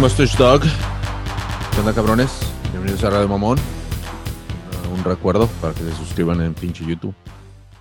[0.00, 0.62] Mustache Dog.
[0.62, 2.30] ¿Qué onda, cabrones?
[2.70, 3.58] Bienvenidos a Radio Mamón.
[3.58, 7.14] Uh, un recuerdo para que se suscriban en pinche YouTube.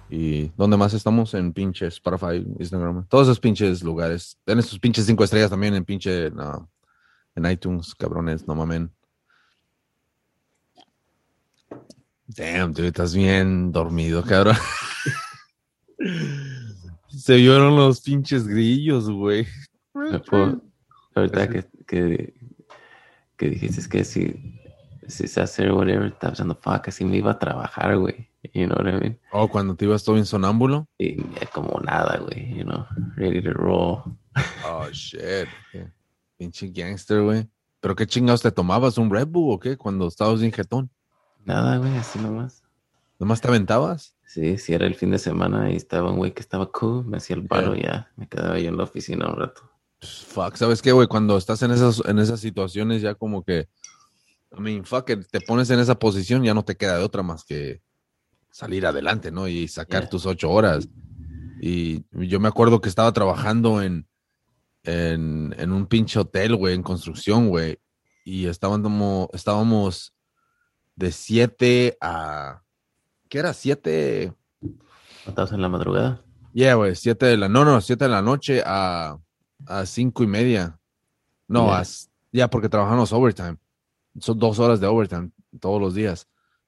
[0.10, 1.34] ¿Y dónde más estamos?
[1.34, 3.08] En pinche Spotify, Instagram.
[3.08, 4.38] Todos esos pinches lugares.
[4.46, 6.30] Den sus pinches cinco estrellas también en pinche.
[6.32, 6.70] no,
[7.36, 8.92] en iTunes, cabrones, no mamen.
[12.28, 14.58] Damn, dude, estás bien dormido, cabrón.
[17.08, 19.48] Se vieron los pinches grillos, güey.
[21.16, 22.36] Ahorita que, que,
[23.36, 24.62] que dijiste que si,
[25.08, 28.30] si se hace whatever, estaba pensando, fuck, así me iba a trabajar, güey.
[28.54, 29.20] You know what I mean?
[29.32, 30.88] Oh, cuando te ibas todo bien sonámbulo.
[30.98, 31.18] Y
[31.52, 34.04] como nada, güey, you know, ready to roll.
[34.66, 35.50] Oh, shit.
[36.38, 37.50] Pinche gangster, güey.
[37.82, 38.98] ¿Pero qué chingados te tomabas?
[38.98, 39.76] ¿Un Red Bull o qué?
[39.76, 40.90] Cuando estabas bien jetón.
[41.44, 42.64] Nada, güey, así nomás.
[43.18, 44.16] ¿Nomás te aventabas?
[44.26, 47.18] Sí, si era el fin de semana y estaba un güey que estaba cool, me
[47.18, 49.69] hacía el paro y ya, me quedaba yo en la oficina un rato.
[50.00, 51.08] Pues, Fuck, ¿sabes qué, güey?
[51.08, 53.68] Cuando estás en esas, en esas situaciones ya como que...
[54.58, 57.22] I mean, fuck, it, te pones en esa posición, ya no te queda de otra
[57.22, 57.82] más que
[58.52, 59.48] salir adelante, ¿no?
[59.48, 60.10] Y sacar Yeah.
[60.10, 60.90] tus ocho horas.
[61.62, 64.08] Y yo me acuerdo que estaba trabajando en,
[64.84, 67.80] en, en un pinche hotel, güey, en construcción, güey.
[68.26, 70.14] Y estaban como, estábamos
[70.96, 72.64] de 7 a...
[73.28, 73.54] ¿Qué era?
[73.54, 74.34] 7...
[75.28, 76.24] ¿Estabas en la madrugada?
[76.54, 77.50] Yeah, güey, 7 de la...
[77.50, 79.20] No, no, 7 de la noche a,
[79.66, 80.80] a cinco y media.
[81.48, 81.80] No, Yeah.
[81.80, 81.84] a
[82.32, 83.58] ya porque trabajamos overtime.
[84.20, 86.28] Son dos horas de overtime todos los días.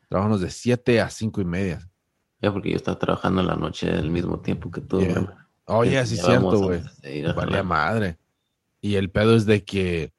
[0.10, 1.88] Trabajamos de 7 a cinco y media.
[2.42, 5.00] Ya, porque yo estaba trabajando en la noche al mismo tiempo que tú.
[5.00, 5.48] Yeah.
[5.66, 6.82] Oh, yeah, sí es cierto, güey.
[6.82, 7.64] a jalar.
[7.64, 8.18] madre.
[8.82, 10.12] Y el pedo es de que,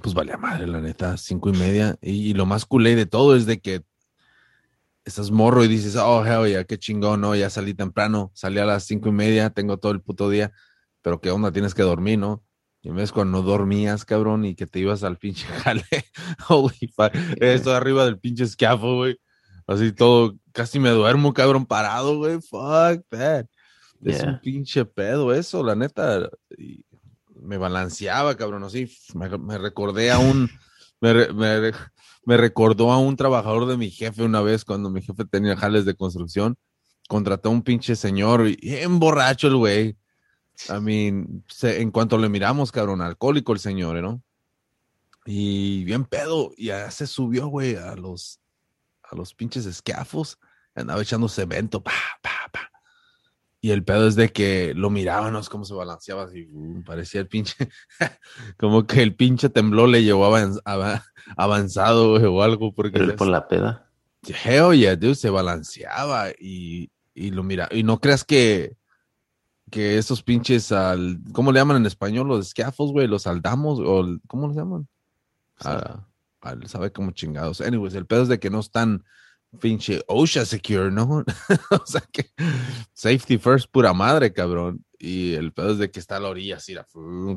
[0.00, 1.96] pues valía madre, la neta, cinco y media.
[2.00, 3.82] Y, y lo más culé de todo es de que
[5.04, 8.64] estás morro y dices, oh, hell yeah, qué chingón, no, ya salí temprano, salí a
[8.64, 10.52] las cinco y media, tengo todo el puto día,
[11.02, 12.42] pero qué onda, tienes que dormir, ¿no?
[12.84, 15.86] Y ves cuando no dormías, cabrón, y que te ibas al pinche jale.
[16.48, 17.14] Holy fuck.
[17.40, 19.18] Estoy arriba del pinche escafo, güey.
[19.66, 22.42] Así todo, casi me duermo, cabrón, parado, güey.
[22.42, 23.46] Fuck that.
[24.02, 26.28] Es un pinche pedo eso, la neta.
[26.58, 26.84] Y
[27.40, 28.94] me balanceaba, cabrón, así.
[29.14, 30.50] Me, me recordé a un.
[31.00, 31.72] Me,
[32.26, 35.84] me recordó a un trabajador de mi jefe una vez cuando mi jefe tenía jales
[35.84, 36.56] de construcción.
[37.08, 39.96] Contrató a un pinche señor, bien borracho el güey.
[40.68, 44.22] I mean, se- en cuanto le miramos, cabrón, alcohólico el señor, ¿no?
[45.26, 46.52] Y bien pedo.
[46.56, 48.40] Y ya se subió, güey, a los,
[49.02, 50.38] a los pinches escafos.
[50.74, 51.92] Andaba echando cemento, pa,
[52.22, 52.30] pa.
[53.64, 57.28] Y el pedo es de que lo mirábamos cómo se balanceaba así, uh, parecía el
[57.28, 57.54] pinche,
[58.58, 61.02] como que el pinche temblor le llevó avan- ava-
[61.34, 63.88] avanzado güey, o algo, porque Pero por la peda.
[64.44, 68.76] hell yeah, dude, se balanceaba y, y lo mira, y no creas que,
[69.70, 72.28] que esos pinches, al, ¿cómo le llaman en español?
[72.28, 74.86] Los scaffolds, güey, los aldamos, o ¿cómo los llaman?
[75.60, 76.06] Ah,
[76.42, 77.62] al- sabe cómo chingados.
[77.62, 79.04] Anyways, el pedo es de que no están
[79.58, 81.24] pinche OSHA secure, ¿no?
[81.70, 82.30] o sea que
[82.92, 84.84] safety first, pura madre, cabrón.
[84.98, 86.86] Y el pedo es de que está a la orilla así, la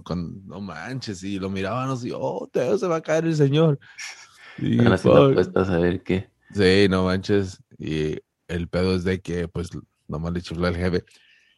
[0.03, 3.79] con, no manches, y lo miraban así, oh, te se va a caer el señor.
[4.57, 6.29] Y, Están haciendo apuestas a ver qué.
[6.53, 7.61] Sí, no manches.
[7.77, 8.17] Y
[8.47, 9.69] el pedo es de que, pues,
[10.07, 11.03] nomás le chifló el jefe.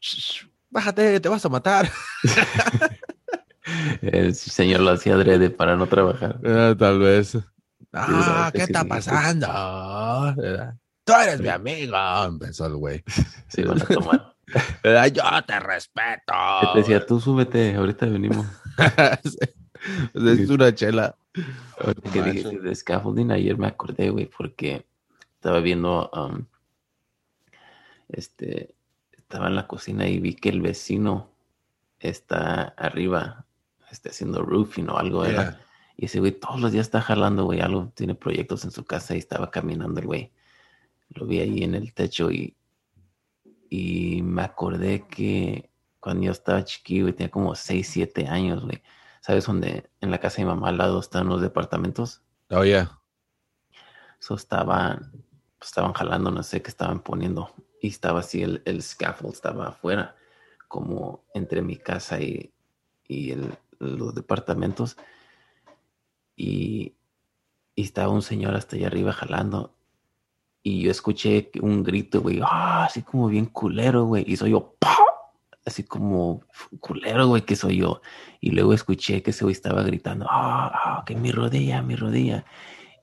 [0.01, 1.89] "Shh, shh, Bájate, te vas a matar.
[4.01, 6.39] El señor lo hacía adrede para no trabajar.
[6.45, 7.37] Ah, tal vez.
[7.93, 8.87] Ah, ¿qué está sí.
[8.87, 9.47] pasando?
[10.35, 10.75] ¿Verdad?
[11.03, 11.97] Tú eres mi amigo.
[12.25, 13.03] Empezó el güey.
[13.47, 14.35] Se iban a tomar.
[15.11, 16.33] Yo te respeto.
[16.73, 18.45] Te decía, tú súbete, ahorita venimos.
[20.13, 21.15] es una chela.
[21.79, 24.85] Ahorita que dijiste de scaffolding, ayer me acordé, güey, porque
[25.35, 26.45] estaba viendo, um,
[28.09, 28.75] este,
[29.17, 31.31] estaba en la cocina y vi que el vecino
[31.99, 33.45] está arriba,
[33.91, 35.25] está haciendo roofing o algo.
[35.25, 35.59] Yeah.
[36.01, 39.15] Y ese güey todos los días está jalando, güey, algo, tiene proyectos en su casa
[39.15, 40.31] y estaba caminando el güey.
[41.09, 42.55] Lo vi ahí en el techo y,
[43.69, 45.69] y me acordé que
[45.99, 48.81] cuando yo estaba chiquillo, güey, tenía como 6, 7 años, güey.
[49.19, 49.89] ¿Sabes dónde?
[49.99, 52.21] En la casa de mi mamá al lado están los departamentos.
[52.49, 52.97] Oh, yeah.
[54.19, 55.11] So estaban,
[55.57, 57.53] pues, estaban jalando, no sé qué estaban poniendo.
[57.81, 60.15] Y estaba así, el, el scaffold estaba afuera,
[60.69, 62.53] como entre mi casa y,
[63.05, 64.95] y el- los departamentos.
[66.39, 66.95] Y,
[67.75, 69.75] y estaba un señor hasta allá arriba jalando.
[70.63, 74.23] Y yo escuché un grito, güey, ah, así como bien culero, güey.
[74.25, 74.77] Y soy yo,
[75.65, 76.41] así como
[76.79, 78.01] culero, güey, que soy yo.
[78.39, 82.45] Y luego escuché que ese güey estaba gritando, ah, ah, que mi rodilla, mi rodilla.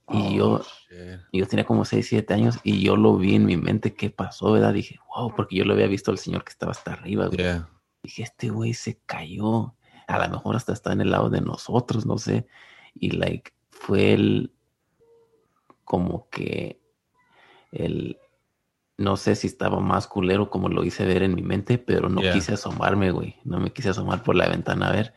[0.09, 1.21] Y Oh, yo, shit.
[1.33, 4.53] yo tenía como 6, 7 años y yo lo vi en mi mente qué pasó,
[4.53, 4.73] ¿verdad?
[4.73, 7.39] Dije, wow, porque yo lo había visto al señor que estaba hasta arriba, güey.
[7.39, 7.69] Yeah.
[8.03, 9.75] Dije, este güey se cayó.
[10.07, 12.47] A lo mejor hasta está en el lado de nosotros, no sé.
[12.99, 14.53] Y like, fue el
[15.85, 16.81] como que
[17.73, 18.19] el
[18.99, 22.23] no sé si estaba más culero como lo hice ver en mi mente, pero no
[22.33, 23.37] quise asomarme, güey.
[23.45, 25.15] No me quise asomar por la ventana a ver.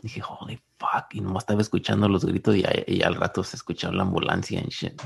[0.00, 1.06] Dije, holy fuck.
[1.12, 4.66] Y nomás estaba escuchando los gritos y, y al rato se escuchaba la ambulancia en
[4.66, 5.00] shit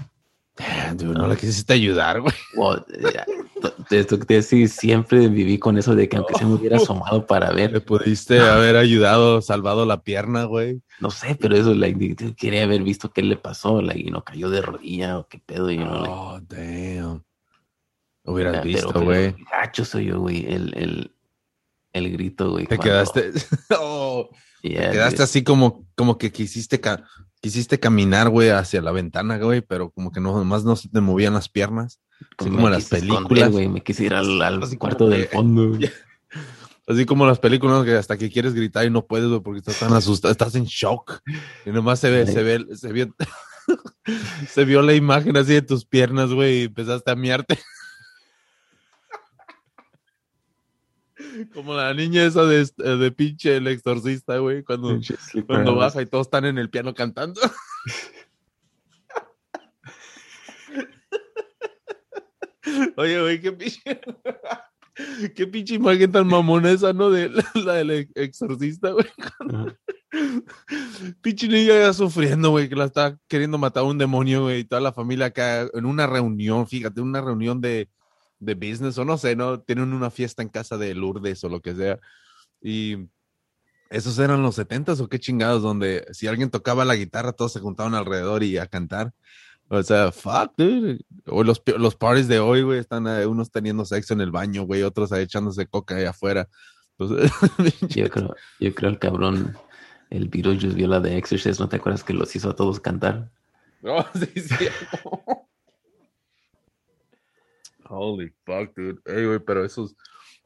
[1.03, 2.35] no le quisiste ayudar, güey.
[4.43, 7.73] sí, siempre viví con eso de que aunque se me hubiera asomado para ver.
[7.73, 10.81] Le pudiste haber ayudado, salvado la pierna, güey.
[11.01, 14.49] No sé, pero eso, like, quería haber visto qué le pasó, like, y no cayó
[14.49, 15.71] de rodilla o qué pedo.
[15.71, 17.23] Y no, oh, damn.
[18.25, 19.35] Hubieras visto, güey.
[19.53, 20.47] Gacho soy yo, güey.
[20.47, 21.13] El, el,
[21.93, 22.67] el grito, güey.
[22.67, 23.33] Te quedaste.
[23.79, 24.31] oh,
[24.63, 26.81] te quedaste así como, como que quisiste
[27.41, 31.01] quisiste caminar, güey, hacia la ventana, güey, pero como que no, más no se te
[31.01, 32.01] movían las piernas.
[32.39, 33.51] Así como las películas.
[33.51, 35.79] güey, me quise ir al, al cuarto del fondo.
[36.89, 39.81] Así como las películas que hasta que quieres gritar y no puedes, güey, porque estás
[39.81, 41.21] tan asustado, estás en shock.
[41.65, 43.13] Y nomás se ve, se ve, se vio,
[44.49, 47.59] se vio la imagen así de tus piernas, güey, y empezaste a miarte.
[51.53, 54.99] Como la niña esa de, de pinche el exorcista, güey, cuando,
[55.47, 57.41] cuando baja y todos están en el piano cantando.
[62.97, 64.01] Oye, güey, qué pinche.
[65.35, 67.11] Qué pinche imagen tan mamonesa, ¿no?
[67.11, 69.05] De la, del exorcista, güey.
[71.21, 74.65] pinche niña ya sufriendo, güey, que la está queriendo matar a un demonio, güey, y
[74.65, 77.91] toda la familia acá en una reunión, fíjate, una reunión de,
[78.39, 79.61] de business o no sé, ¿no?
[79.61, 81.99] Tienen una fiesta en casa de Lourdes o lo que sea.
[82.61, 83.09] Y
[83.91, 87.61] esos eran los setentas o qué chingados, donde si alguien tocaba la guitarra, todos se
[87.61, 89.13] juntaban alrededor y a cantar.
[89.69, 91.05] O sea, fuck, dude.
[91.27, 94.63] O los, los parties de hoy, güey, están eh, unos teniendo sexo en el baño,
[94.63, 96.49] güey, otros echándose coca ahí afuera.
[96.99, 99.57] yo, creo, yo creo el cabrón,
[100.09, 103.31] el virus vio la de Exorcist, ¿no te acuerdas que los hizo a todos cantar?
[103.83, 104.69] No, sí, sí.
[107.89, 109.01] Holy fuck, dude.
[109.05, 109.95] Hey, güey, pero esos,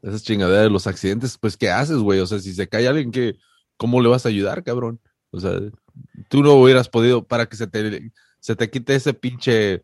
[0.02, 2.20] esas chingaderas, los accidentes, pues, ¿qué haces, güey?
[2.20, 3.37] O sea, si se cae alguien, que,
[3.76, 5.00] ¿cómo le vas a ayudar, cabrón?
[5.31, 5.58] O sea,
[6.28, 9.82] tú no hubieras podido para que se te, se te quite ese pinche,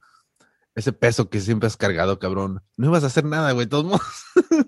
[0.74, 2.62] ese peso que siempre has cargado, cabrón.
[2.76, 4.02] No ibas a hacer nada, güey, todos modos.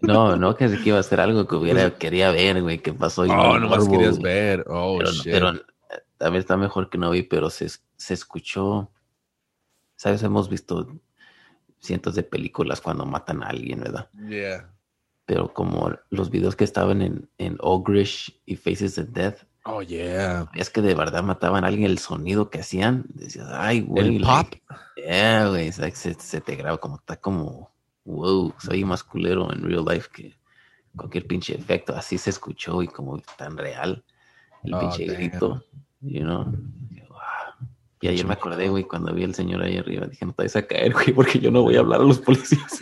[0.03, 3.27] No, no, que iba a hacer algo que hubiera, pues, quería ver, güey, qué pasó.
[3.27, 4.65] Y oh, no más querías ver.
[4.69, 5.33] Oh, pero, shit.
[5.33, 5.53] Pero
[6.17, 8.91] también está mejor que no vi, pero se, se escuchó.
[9.97, 10.23] ¿Sabes?
[10.23, 11.01] Hemos visto
[11.81, 14.09] cientos de películas cuando matan a alguien, ¿verdad?
[14.29, 14.71] Yeah.
[15.27, 19.45] Pero como los videos que estaban en, en Ogrish y Faces of Death.
[19.65, 20.49] Oh, yeah.
[20.55, 23.05] Es que de verdad mataban a alguien, el sonido que hacían.
[23.09, 24.17] Decías, ay, güey.
[24.17, 24.55] El pop.
[24.97, 25.71] Yeah, güey.
[25.73, 27.71] se, te graba como, está como,
[28.05, 30.39] wow, soy más culero en real life que
[30.97, 31.95] cualquier pinche efecto.
[31.95, 34.03] Así se escuchó y como tan real.
[34.65, 35.63] El oh, pinche grito,
[36.01, 36.53] you know.
[38.01, 40.57] Y ayer me acordé, güey, cuando vi al señor ahí arriba, dije, no te vayas
[40.57, 42.79] a caer, güey, porque yo no voy a hablar a los policías.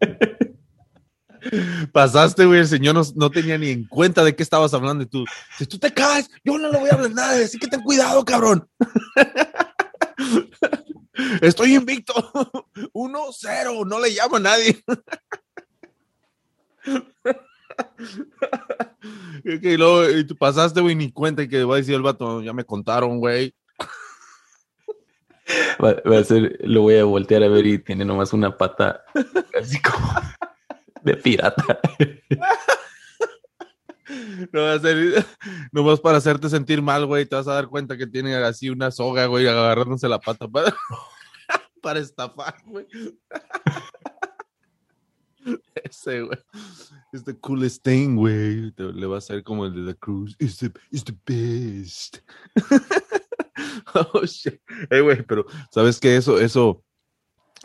[1.92, 5.24] Pasaste, güey, el señor no, tenía ni en cuenta de qué estabas hablando y tú,
[5.56, 8.24] si tú te caes, yo no le voy a hablar nada, así que ten cuidado,
[8.24, 8.68] cabrón.
[11.40, 12.14] Estoy invicto.
[12.92, 14.82] 1-0, no le llamo a nadie.
[19.44, 22.42] y, luego, y tú pasaste, güey, ni cuenta y que va a decir el vato,
[22.42, 23.54] ya me contaron, güey.
[25.82, 29.04] Va, a ser, lo voy a voltear a ver y tiene nomás una pata
[29.60, 30.12] así como
[31.02, 31.80] de pirata.
[34.52, 35.24] No va a ser
[35.72, 37.26] nomás para hacerte sentir mal, güey.
[37.26, 40.74] Te vas a dar cuenta que tiene así una soga, güey, agarrándose la pata para,
[41.82, 42.86] para estafar, güey.
[45.84, 46.38] Ese, güey.
[47.12, 48.72] Es the coolest thing, güey.
[48.76, 50.36] Le va a ser como el de The Cruise.
[50.38, 52.18] It's the, it's the best.
[53.94, 54.22] oh.
[54.90, 56.16] Eh, güey, pero ¿sabes qué?
[56.16, 56.84] Eso, eso,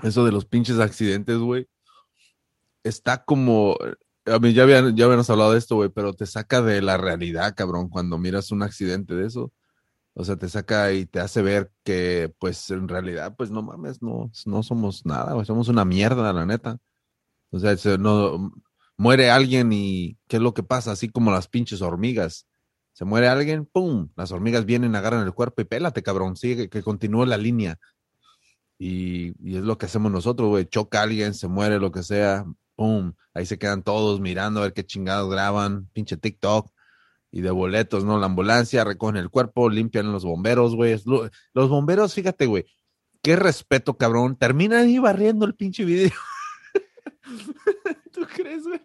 [0.03, 1.67] eso de los pinches accidentes, güey,
[2.84, 3.77] está como,
[4.25, 6.98] a mí ya, habían, ya habíamos hablado de esto, güey, pero te saca de la
[6.98, 9.51] realidad, cabrón, cuando miras un accidente de eso.
[10.13, 14.01] O sea, te saca y te hace ver que, pues, en realidad, pues, no mames,
[14.01, 16.77] no, no somos nada, güey, somos una mierda, la neta.
[17.51, 18.51] O sea, no,
[18.98, 20.91] muere alguien y ¿qué es lo que pasa?
[20.91, 22.48] Así como las pinches hormigas
[22.93, 24.10] se muere alguien, ¡pum!
[24.15, 27.79] Las hormigas vienen, agarran el cuerpo y pélate, cabrón, sigue, que continúe la línea.
[28.77, 30.65] Y, es lo que hacemos nosotros, güey.
[30.65, 32.45] Choca alguien, se muere, lo que sea,
[32.75, 33.13] ¡pum!
[33.33, 36.71] Ahí se quedan todos mirando a ver qué chingados graban, pinche TikTok.
[37.33, 38.19] Y de boletos, ¿no?
[38.19, 41.01] La ambulancia, recogen el cuerpo, limpian los bomberos, güey.
[41.53, 42.65] Los bomberos, fíjate, güey.
[43.21, 44.36] Qué respeto, cabrón.
[44.36, 46.12] Terminan ahí barriendo el pinche video.
[48.31, 48.81] crees, güey?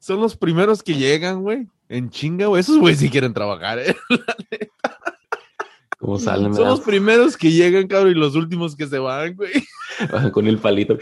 [0.00, 1.68] Son los primeros que llegan, güey.
[1.88, 2.60] En chinga, güey.
[2.60, 3.96] Esos güey sí quieren trabajar, ¿eh?
[5.98, 6.54] ¿Cómo salen?
[6.54, 9.52] Son los primeros que llegan, cabrón, y los últimos que se van, güey.
[10.12, 10.98] Bajan con el palito.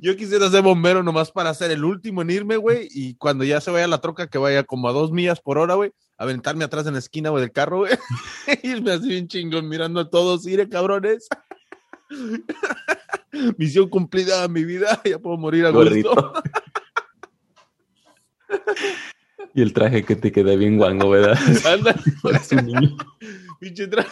[0.00, 2.88] Yo quisiera ser bombero nomás para ser el último en irme, güey.
[2.90, 5.74] Y cuando ya se vaya la troca, que vaya como a dos millas por hora,
[5.74, 5.92] güey.
[6.16, 7.92] Aventarme atrás en la esquina, güey, del carro, güey.
[8.62, 10.46] Irme así bien chingón mirando a todos.
[10.46, 11.28] Iré, cabrones.
[13.58, 15.00] Misión cumplida mi vida.
[15.04, 16.32] Ya puedo morir a gusto.
[19.54, 21.36] Y el traje que te queda bien guango, ¿verdad?
[21.66, 21.94] Anda.
[23.60, 24.10] Pinche traje.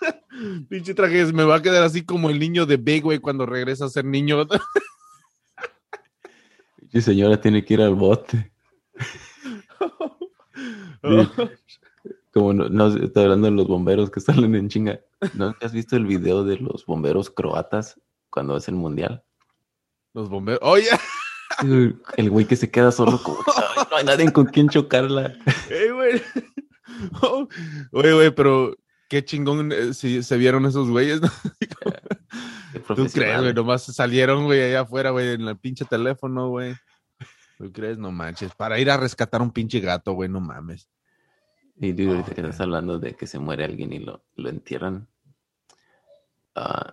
[0.68, 3.84] Pinche traje me va a quedar así como el niño de Big, güey, cuando regresa
[3.84, 4.46] a ser niño.
[6.76, 8.52] Pinche señora tiene que ir al bote.
[12.32, 15.00] Como no, no, está hablando de los bomberos que salen en chinga.
[15.34, 19.22] ¿No has visto el video de los bomberos croatas cuando es el mundial?
[20.14, 20.60] Los bomberos.
[20.62, 20.88] Oye.
[22.16, 23.38] El güey que se queda solo como
[23.90, 25.36] no hay nadie con quien chocarla.
[25.92, 26.22] güey.
[27.92, 28.76] Oye, güey, pero
[29.08, 31.28] qué chingón eh, si se vieron esos güeyes, ¿no?
[32.96, 33.54] ¿Tú crees, güey?
[33.54, 36.74] Nomás salieron, güey, allá afuera, güey, en el pinche teléfono, güey.
[37.58, 37.98] ¿Tú crees?
[37.98, 38.54] No manches.
[38.54, 40.88] Para ir a rescatar un pinche gato, güey, no mames.
[41.76, 45.08] Y tú ahorita que estás hablando de que se muere alguien y lo, lo entierran.
[46.56, 46.92] Uh,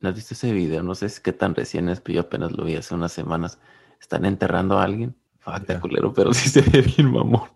[0.00, 0.82] ¿No has visto ese video?
[0.82, 3.58] No sé si qué tan recién es, pero yo apenas lo vi hace unas semanas.
[4.00, 5.16] Están enterrando a alguien.
[5.40, 7.48] Falta culero, pero sí se ve bien mamón.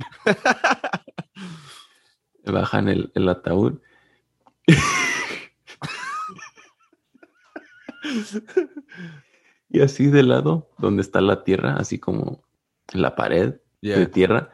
[2.44, 3.78] Bajan el, el ataúd.
[9.68, 12.42] y así de lado, donde está la tierra, así como
[12.92, 14.50] la pared de tierra,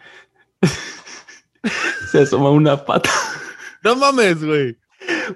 [2.11, 3.11] se asoma una pata.
[3.83, 4.77] No mames, güey.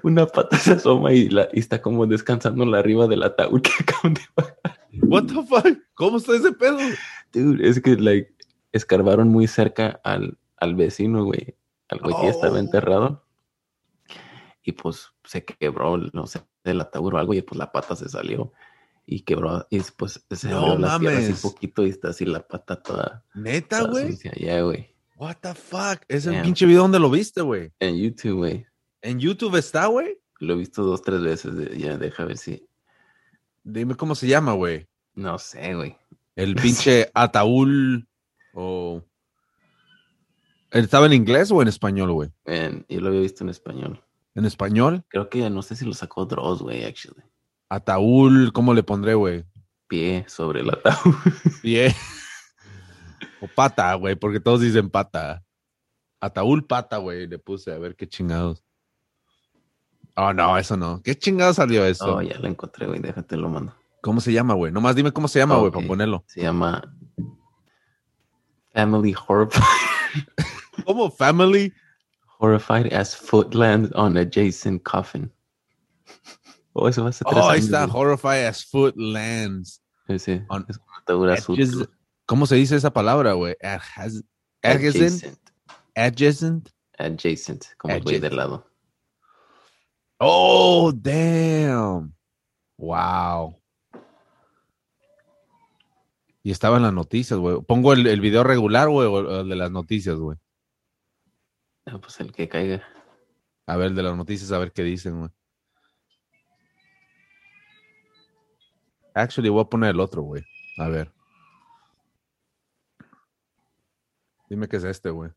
[0.01, 3.71] Una pata se asoma y, la, y está como descansando la arriba del ataúd que
[3.79, 4.79] acaban de bajar.
[5.03, 5.77] What the fuck?
[5.93, 6.77] ¿Cómo está ese pedo?
[7.31, 8.33] Dude, es que like
[8.71, 11.55] escarbaron muy cerca al, al vecino, güey.
[11.89, 12.59] Al güey que estaba oh.
[12.59, 13.25] enterrado.
[14.63, 18.09] Y pues se quebró, no sé, el ataúd o algo, y pues la pata se
[18.09, 18.53] salió
[19.05, 22.81] y quebró y después se abrió la tierra así poquito y está así la pata
[22.81, 23.25] toda.
[23.33, 24.17] Neta, güey.
[24.37, 24.95] Ya, güey.
[25.17, 26.01] What the fuck?
[26.07, 27.71] ¿Ese pinche video dónde lo viste, güey?
[27.79, 28.65] En YouTube, güey.
[29.03, 30.17] ¿En YouTube está, güey?
[30.39, 31.77] Lo he visto dos, tres veces.
[31.77, 32.65] Ya, deja ver si.
[33.63, 34.87] Dime cómo se llama, güey.
[35.13, 35.97] No sé, güey.
[36.35, 38.07] El pinche Ataúl
[38.53, 39.03] o.
[40.71, 42.29] ¿Estaba en inglés o en español, güey?
[42.89, 44.01] yo lo había visto en español.
[44.35, 45.03] ¿En español?
[45.09, 47.21] Creo que no sé si lo sacó Dross, güey, actually.
[47.69, 49.45] Ataúl, ¿cómo le pondré, güey?
[49.87, 51.13] Pie sobre el ataúd.
[51.61, 51.93] Pie.
[53.41, 55.43] O pata, güey, porque todos dicen pata.
[56.19, 58.63] Ataúl pata, güey, le puse a ver qué chingados.
[60.15, 61.01] Oh, no, eso no.
[61.01, 62.15] ¿Qué chingados salió eso?
[62.15, 63.75] Oh, ya lo encontré, güey, déjate lo mando.
[64.01, 64.71] ¿Cómo se llama, güey?
[64.71, 66.23] Nomás dime cómo se llama, güey, para ponerlo.
[66.27, 66.83] Se llama
[68.73, 69.63] Family Horrified.
[70.85, 71.09] ¿Cómo?
[71.09, 71.73] Family?
[72.39, 75.31] Horrified as footland on adjacent coffin.
[76.73, 79.81] Oh, eso va a ser Oh, ahí está, Horrified as footlands.
[80.07, 80.41] Sí, sí.
[80.49, 81.87] On, es una azul.
[82.25, 83.55] ¿Cómo se dice esa palabra, güey?
[83.61, 84.25] Adjacent.
[85.95, 86.69] Adjacent.
[86.97, 88.72] Adjacent, como el del lado.
[90.19, 92.13] Oh, damn.
[92.77, 93.59] Wow.
[96.43, 97.61] Y estaba en las noticias, güey.
[97.61, 100.37] ¿Pongo el, el video regular, güey, o el de las noticias, güey?
[101.85, 102.83] Ah, pues el que caiga.
[103.65, 105.31] A ver, el de las noticias, a ver qué dicen, güey.
[109.13, 110.43] Actually, voy a poner el otro, güey.
[110.77, 111.13] A ver.
[114.49, 115.31] Dime que es este, güey.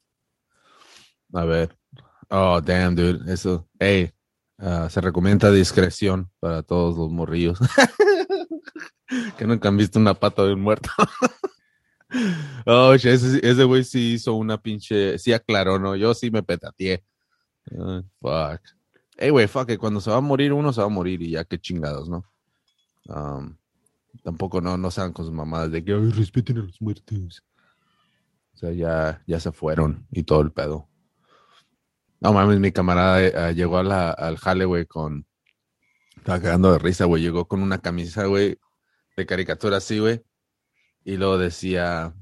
[1.32, 1.76] A ver.
[2.30, 3.32] Oh, damn, dude.
[3.32, 3.68] Eso.
[3.78, 4.12] Hey,
[4.58, 7.58] uh, se recomienda discreción para todos los morrillos.
[9.38, 10.90] que nunca han visto una pata de un muerto.
[12.66, 15.18] oh, ese güey sí hizo una pinche.
[15.18, 15.96] Sí aclaró, ¿no?
[15.96, 17.04] Yo sí me petateé.
[17.70, 18.60] Uh, fuck.
[19.18, 21.30] Hey, güey, fuck, que cuando se va a morir uno se va a morir y
[21.30, 22.24] ya qué chingados, ¿no?
[24.22, 27.42] Tampoco no, no sean con sus mamadas de que respeten a los muertos.
[28.54, 30.88] O sea, ya, ya se fueron y todo el pedo.
[32.20, 35.26] No mames, mi camarada eh, llegó a la, al jale, güey, con.
[36.16, 37.22] Estaba cagando de risa, güey.
[37.22, 38.58] Llegó con una camisa, güey,
[39.16, 40.22] de caricatura así, güey.
[41.04, 42.14] Y luego decía.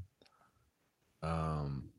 [1.21, 1.89] Um,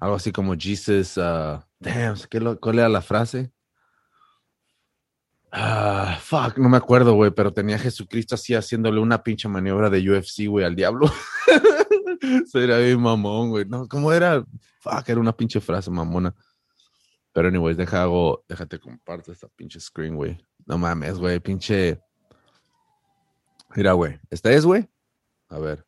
[0.00, 1.16] algo así como Jesus.
[1.16, 3.52] Uh, damn, ¿qué lo, ¿cuál era la frase?
[5.52, 9.88] Ah, fuck, no me acuerdo, güey, pero tenía a Jesucristo así haciéndole una pinche maniobra
[9.88, 11.10] de UFC, güey, al diablo.
[12.46, 13.64] Sería bien mamón, güey.
[13.64, 14.44] No, ¿cómo era?
[14.80, 16.34] Fuck, era una pinche frase mamona.
[17.36, 20.38] Pero anyways, deja hago, déjate comparto esta pinche screen, güey.
[20.64, 22.00] No mames, güey, pinche.
[23.74, 24.18] Mira, güey.
[24.30, 24.88] ¿Esta es, güey?
[25.50, 25.84] A ver.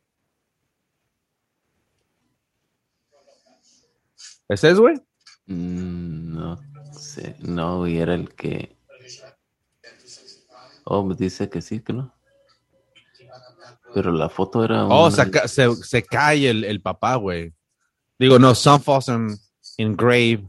[4.48, 4.96] ¿Ese es, güey?
[5.46, 6.58] Mm, no
[6.92, 7.34] sé.
[7.40, 8.76] No, y era el que.
[10.84, 12.14] Oh, me dice que sí, que no.
[13.94, 14.84] Pero la foto era.
[14.86, 17.54] Oh, una- se, ca- se, se cae el, el papá, güey.
[18.18, 19.28] Digo, no, Sun falls in,
[19.78, 20.46] in grave.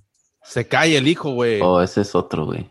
[0.50, 1.62] Se cae el hijo, güey.
[1.62, 2.70] Oh, Oh, ese es otro, güey.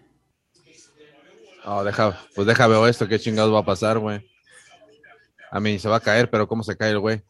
[1.84, 4.26] deja, pues deja ver esto, qué chingados va a pasar, güey.
[5.50, 7.22] A mí se va a caer, pero ¿cómo se cae el güey?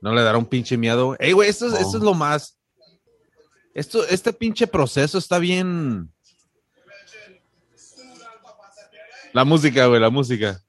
[0.00, 1.16] ¿No le dará un pinche miedo?
[1.18, 2.06] Ey, güey, esto, es- esto es Oh.
[2.06, 2.56] lo más.
[3.74, 6.10] Esto, este pinche proceso está bien.
[9.32, 10.60] La música, güey, la música.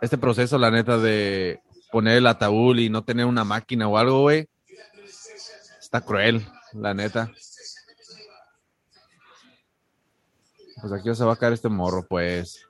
[0.00, 1.60] Este proceso, la neta, de
[1.92, 4.48] poner el ataúd y no tener una máquina o algo, güey.
[5.90, 7.32] Está cruel, la neta.
[10.80, 12.64] Pues aquí se va a caer este morro, pues.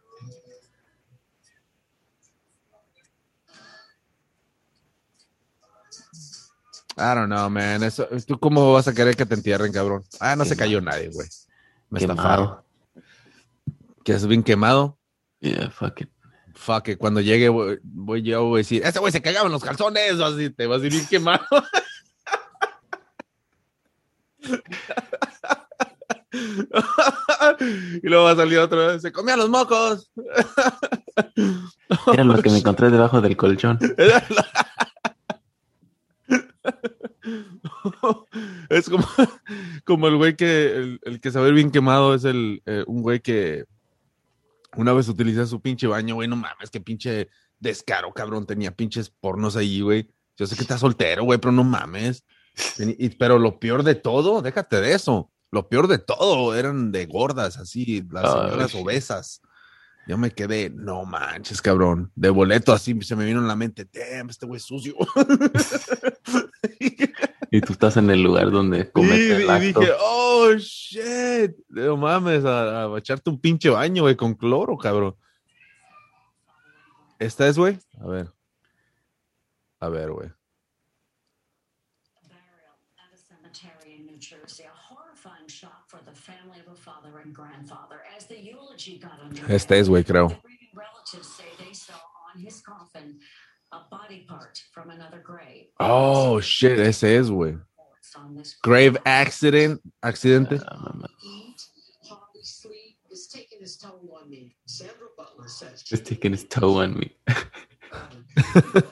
[6.96, 7.82] I don't know, man.
[7.82, 10.02] Eso, ¿Tú cómo vas a querer que te entierren, cabrón?
[10.18, 11.28] Ah, no se cayó nadie, güey.
[11.90, 12.46] Me estafaron.
[12.46, 12.64] Quemado.
[14.02, 14.98] Que es bien quemado.
[15.40, 16.10] Yeah, fuck it.
[16.54, 19.52] Fuck, que cuando llegue voy, voy yo voy a decir, ese güey se cagaba en
[19.52, 21.44] los calzones, o así, te vas a ir bien quemado.
[28.02, 30.10] y luego va a salir otra vez, se comía los mocos.
[32.12, 33.78] Era lo que me encontré debajo del colchón.
[38.68, 39.06] es como,
[39.84, 43.20] como el güey que, el, el que ve bien quemado es el, eh, un güey
[43.20, 43.64] que
[44.76, 47.28] una vez utiliza su pinche baño, güey, no mames, que pinche
[47.58, 50.08] descaro, cabrón, tenía pinches pornos ahí, güey.
[50.36, 52.24] Yo sé que estás soltero, güey, pero no mames.
[53.18, 57.56] Pero lo peor de todo, déjate de eso, lo peor de todo eran de gordas,
[57.58, 59.42] así, las señoras obesas.
[60.06, 62.10] Yo me quedé, no manches, cabrón.
[62.14, 64.94] De boleto así se me vino en la mente, damn, este güey sucio.
[67.52, 72.84] Y tú estás en el lugar donde Sí, y dije, oh shit, no mames, a,
[72.84, 75.16] a echarte un pinche baño, güey, con cloro, cabrón.
[77.18, 77.76] ¿Esta es, güey?
[78.00, 78.28] A ver.
[79.80, 80.30] A ver, güey.
[89.50, 90.28] Este es, güey, creo.
[95.80, 97.58] Oh, shit, ese es, güey.
[98.62, 100.60] Grave accident, accidente.
[100.64, 100.94] Ah,
[105.90, 107.16] it's taking his toe on me.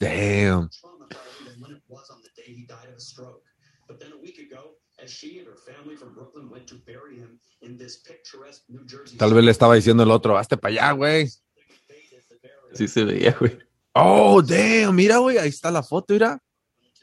[0.00, 0.70] Damn.
[3.86, 4.69] But then a week ago,
[5.02, 8.84] as she and her family from Brooklyn went to bury him in this picturesque New
[8.86, 9.16] Jersey.
[9.16, 11.28] Tal vez le estaba diciendo el otro, hazte para allá, güey.
[12.74, 13.58] Sí se veía, güey.
[13.94, 16.40] Oh, damn, mira, güey, ahí está la foto, mira.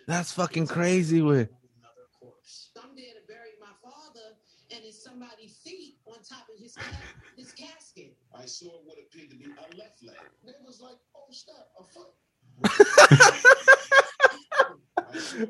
[0.07, 1.49] That's fucking crazy, güey.
[1.49, 2.71] Another corpse.
[2.77, 4.37] I'm there to bury my father,
[4.71, 6.83] and it's somebody's feet on top of his ca-
[7.35, 8.15] his casket.
[8.33, 10.15] I saw what appeared to be a left leg.
[10.43, 12.13] And it was like, oh snap, a foot.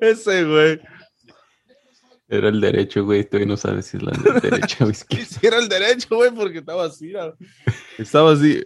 [0.01, 0.79] Ese, güey.
[2.29, 3.23] Era el derecho, güey.
[3.23, 5.23] Todavía no sabes si es la del derecho o izquierda.
[5.23, 7.33] Hiciera el derecho, güey, porque estaba así, mira.
[7.97, 8.65] Estaba así.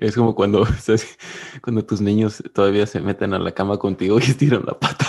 [0.00, 1.18] Es como cuando, ¿sabes?
[1.62, 5.06] cuando tus niños todavía se meten a la cama contigo y estiran la pata.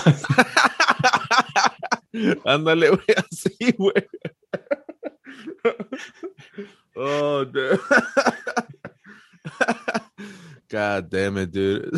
[2.46, 4.10] Ándale, güey, así, güey.
[6.96, 7.46] Oh.
[10.70, 11.92] God damn it, dude.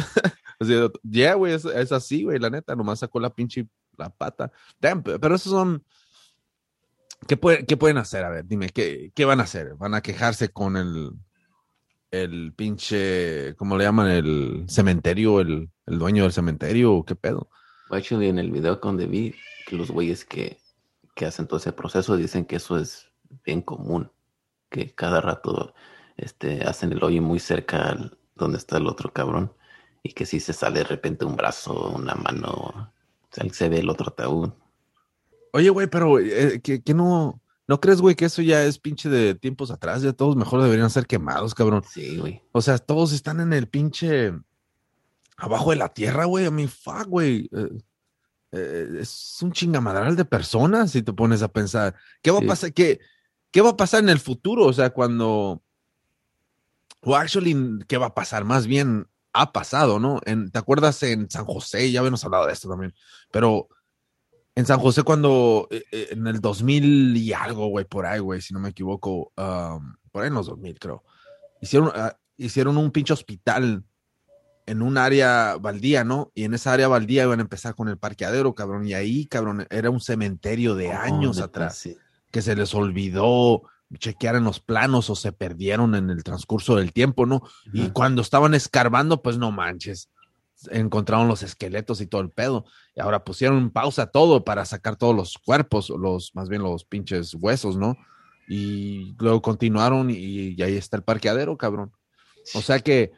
[0.65, 4.51] Sea, yeah, güey, es, así, güey, la neta, nomás sacó la pinche la pata.
[4.79, 5.83] Pero esos son.
[7.27, 8.23] ¿Qué, puede- qué pueden hacer?
[8.25, 9.75] A ver, dime, ¿qué, ¿qué van a hacer?
[9.75, 11.11] ¿Van a quejarse con el,
[12.09, 14.09] el pinche, ¿cómo le llaman?
[14.09, 17.49] El cementerio, el, el dueño del cementerio, qué pedo?
[17.89, 19.35] Actually, en el video donde vi
[19.67, 20.57] que los güeyes que,
[21.15, 23.11] que hacen todo ese proceso dicen que eso es
[23.45, 24.11] bien común,
[24.69, 25.73] que cada rato
[26.17, 29.53] este, hacen el hoyo muy cerca al donde está el otro cabrón
[30.03, 32.91] y que si se sale de repente un brazo, una mano, o
[33.31, 34.51] sea, se ve el otro ataúd.
[35.53, 39.09] Oye, güey, pero eh, que, que no, ¿no crees, güey, que eso ya es pinche
[39.09, 40.01] de tiempos atrás?
[40.01, 41.83] Ya todos mejor deberían ser quemados, cabrón.
[41.89, 42.41] Sí, güey.
[42.51, 44.33] O sea, todos están en el pinche
[45.37, 46.45] abajo de la tierra, güey.
[46.45, 47.49] A mí, fuck, güey.
[47.51, 47.69] Eh,
[48.53, 51.95] eh, es un chingamadral de personas si te pones a pensar.
[52.21, 52.45] ¿Qué va Sí.
[52.45, 52.73] a pasar?
[52.73, 52.99] ¿Qué,
[53.51, 54.65] ¿Qué va a pasar en el futuro?
[54.65, 55.61] O sea, cuando.
[57.01, 58.45] O actually, ¿qué va a pasar?
[58.45, 60.19] Más bien ha pasado, ¿no?
[60.25, 61.91] En, ¿Te acuerdas en San José?
[61.91, 62.93] Ya habíamos hablado de esto también.
[63.31, 63.67] Pero
[64.55, 68.41] En San José cuando, eh, eh, en el 2000 y algo, güey, por ahí, güey,
[68.41, 71.03] si no me equivoco, um, por ahí en los 2000 creo,
[71.61, 73.85] hicieron, ah, hicieron un pinche hospital
[74.65, 76.31] en un área baldía, ¿no?
[76.35, 79.65] Y en esa área baldía iban a empezar con el parqueadero, cabrón, y ahí, cabrón,
[79.69, 81.97] era un cementerio de años Oh, neta, atrás sí.
[82.29, 83.63] que se les olvidó
[83.97, 87.41] chequear en los planos o se perdieron en el transcurso del tiempo, ¿no?
[87.73, 90.09] Y cuando estaban escarbando, pues no manches,
[90.69, 92.65] encontraron los esqueletos y todo el pedo.
[92.95, 96.85] Y ahora pusieron en pausa todo para sacar todos los cuerpos, los, más bien los
[96.85, 97.97] pinches huesos, ¿no?
[98.47, 101.91] Y luego continuaron y, y ahí está el parqueadero, cabrón.
[102.53, 103.11] O sea que,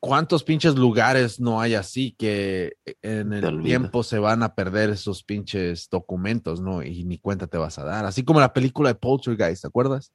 [0.00, 5.24] ¿cuántos pinches lugares no hay así que en el tiempo se van a perder esos
[5.24, 6.82] pinches documentos, ¿no?
[6.82, 8.04] Y ni cuenta te vas a dar.
[8.04, 10.12] Así como la película de Poltergeist, ¿te acuerdas?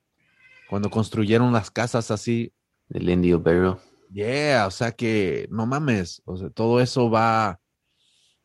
[0.69, 2.54] Cuando construyeron las casas así.
[2.89, 3.78] El Indio Burial.
[4.12, 7.60] Yeah, o sea que no mames, o sea, todo eso va,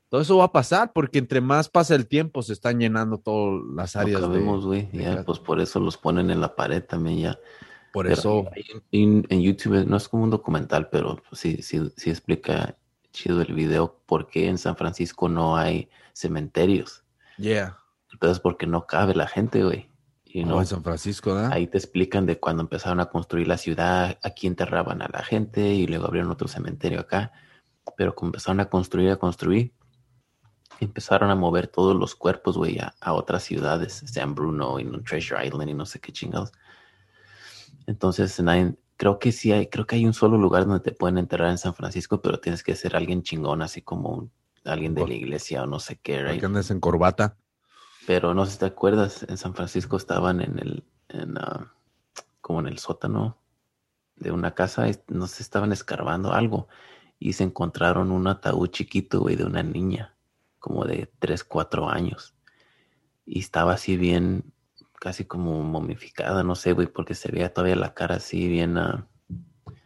[0.09, 3.61] todo eso va a pasar porque entre más pasa el tiempo se están llenando todas
[3.77, 4.89] las No áreas de- cabemos, güey.
[4.93, 7.39] Ya, pues por eso los ponen en la pared también ya.
[7.99, 8.45] Por Pero eso,
[8.93, 12.79] En, en YouTube no es como un documental, pero sí, sí, sí explica
[13.11, 17.03] chido el video por qué en San Francisco no hay cementerios.
[17.39, 17.77] yeah,
[18.13, 19.91] Entonces, porque no cabe la gente, güey.
[20.25, 21.51] Y no no, en San Francisco, ¿verdad?
[21.53, 25.75] ahí te explican de cuando empezaron a construir la ciudad, aquí enterraban a la gente
[25.75, 27.33] y luego abrieron otro cementerio acá.
[27.97, 29.75] Pero como empezaron a construir, a construir,
[30.79, 35.45] empezaron a mover todos los cuerpos, güey, a, a otras ciudades, San Bruno y Treasure
[35.45, 36.53] Island y no sé qué chingados.
[37.89, 41.17] Entonces, nadie- creo que sí hay, creo que hay un solo lugar donde te pueden
[41.17, 44.31] enterrar en San Francisco, pero tienes que ser alguien chingón, así como un-
[44.65, 46.41] alguien de la iglesia o no sé qué, right?
[46.41, 47.37] Que andes en corbata.
[48.07, 51.73] Pero no sé si te acuerdas, en San Francisco estaban en el, en, ah,
[52.43, 53.39] como en el sótano
[54.17, 56.69] de una casa, no sé, estaban escarbando algo
[57.19, 60.15] y se encontraron un ataúd chiquito, güey, de una niña,
[60.59, 62.35] como de 3, 4 años.
[63.25, 64.53] Y estaba así bien,
[65.01, 69.09] casi como momificada, no sé, güey, porque se veía todavía la cara así bien ah,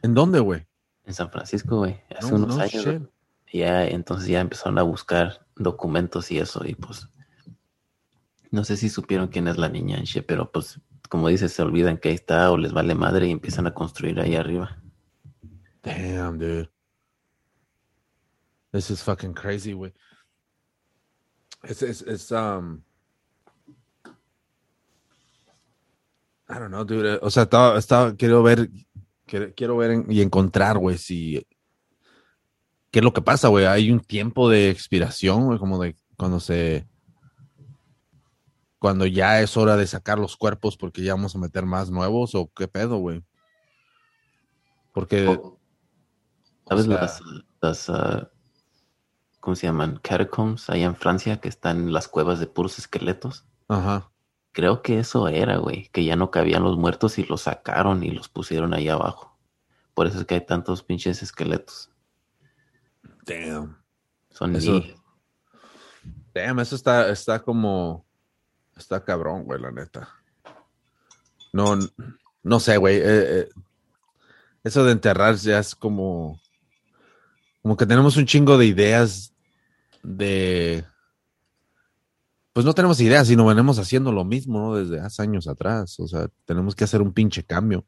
[0.03, 0.67] ¿En dónde, güey?
[1.05, 2.85] en San Francisco, güey, hace No, unos no años.
[2.85, 3.03] shit.
[3.53, 7.09] Ya, entonces ya empezaron a buscar documentos y eso, y pues
[8.51, 11.99] no sé si supieron quién es la niña shit, pero pues como dices, se olvidan
[11.99, 14.81] que ahí está o les vale madre y empiezan a construir ahí arriba.
[15.83, 16.71] Damn, dude.
[18.73, 19.93] This is fucking crazy, güey.
[21.63, 22.83] Es, es, es, um...
[26.53, 27.19] I don't know, dude.
[27.23, 28.69] O sea, estaba, estaba, quiero ver,
[29.27, 31.47] quiero, quiero ver en- y encontrar, güey, si...
[32.91, 33.65] ¿Qué es lo que pasa, güey?
[33.65, 36.87] Hay un tiempo de expiración, güey, como de cuando se...
[38.79, 42.35] Cuando ya es hora de sacar los cuerpos porque ya vamos a meter más nuevos
[42.35, 43.25] o qué pedo, güey.
[44.93, 45.27] Porque...
[45.27, 45.59] O-
[46.69, 47.21] ¿Sabes o sea, las,
[47.61, 48.31] las ah,
[49.41, 49.99] ¿cómo se llaman?
[50.03, 53.45] Catacombs allá en Francia que están en las cuevas de puros esqueletos.
[53.69, 54.12] Ajá.
[54.53, 58.11] Creo que eso era, güey, que ya no cabían los muertos y los sacaron y
[58.11, 59.37] los pusieron ahí abajo.
[59.95, 61.91] Por eso es que hay tantos pinches esqueletos.
[63.25, 63.79] Damn.
[64.31, 64.83] Son Eso-
[66.35, 68.07] Damn, eso está, está como.
[68.77, 70.09] Está cabrón, güey, la neta.
[71.53, 71.79] No,
[72.43, 72.97] no sé, güey.
[72.97, 73.49] eh, eh,
[74.65, 76.41] eso de enterrar ya es como.
[77.61, 79.35] Como que tenemos un chingo de ideas
[80.03, 80.85] de.
[82.53, 84.75] Pues no tenemos ideas, sino venimos haciendo lo mismo, ¿no?
[84.77, 85.99] Desde hace años atrás.
[86.01, 87.87] O sea, tenemos que hacer un pinche cambio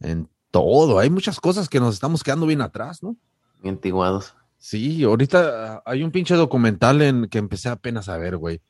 [0.00, 0.98] en todo.
[1.00, 3.16] Hay muchas cosas que nos estamos quedando bien atrás, ¿no?
[3.60, 4.34] bien antiguados.
[4.58, 8.60] Sí, ahorita ah, hay un pinche documental en que empecé apenas a ver, güey.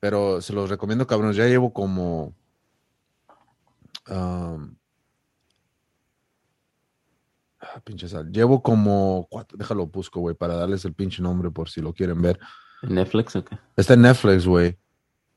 [0.00, 1.32] Pero se los recomiendo, cabrón.
[1.34, 2.34] Ya llevo como.
[4.06, 4.58] ah,
[7.84, 8.30] pinche sal.
[8.32, 9.26] Llevo como.
[9.30, 12.38] cuatro- déjalo busco, güey, para darles el pinche nombre por si lo quieren ver.
[12.84, 13.58] ¿En Netflix o qué?
[13.76, 14.78] Está en Netflix, güey.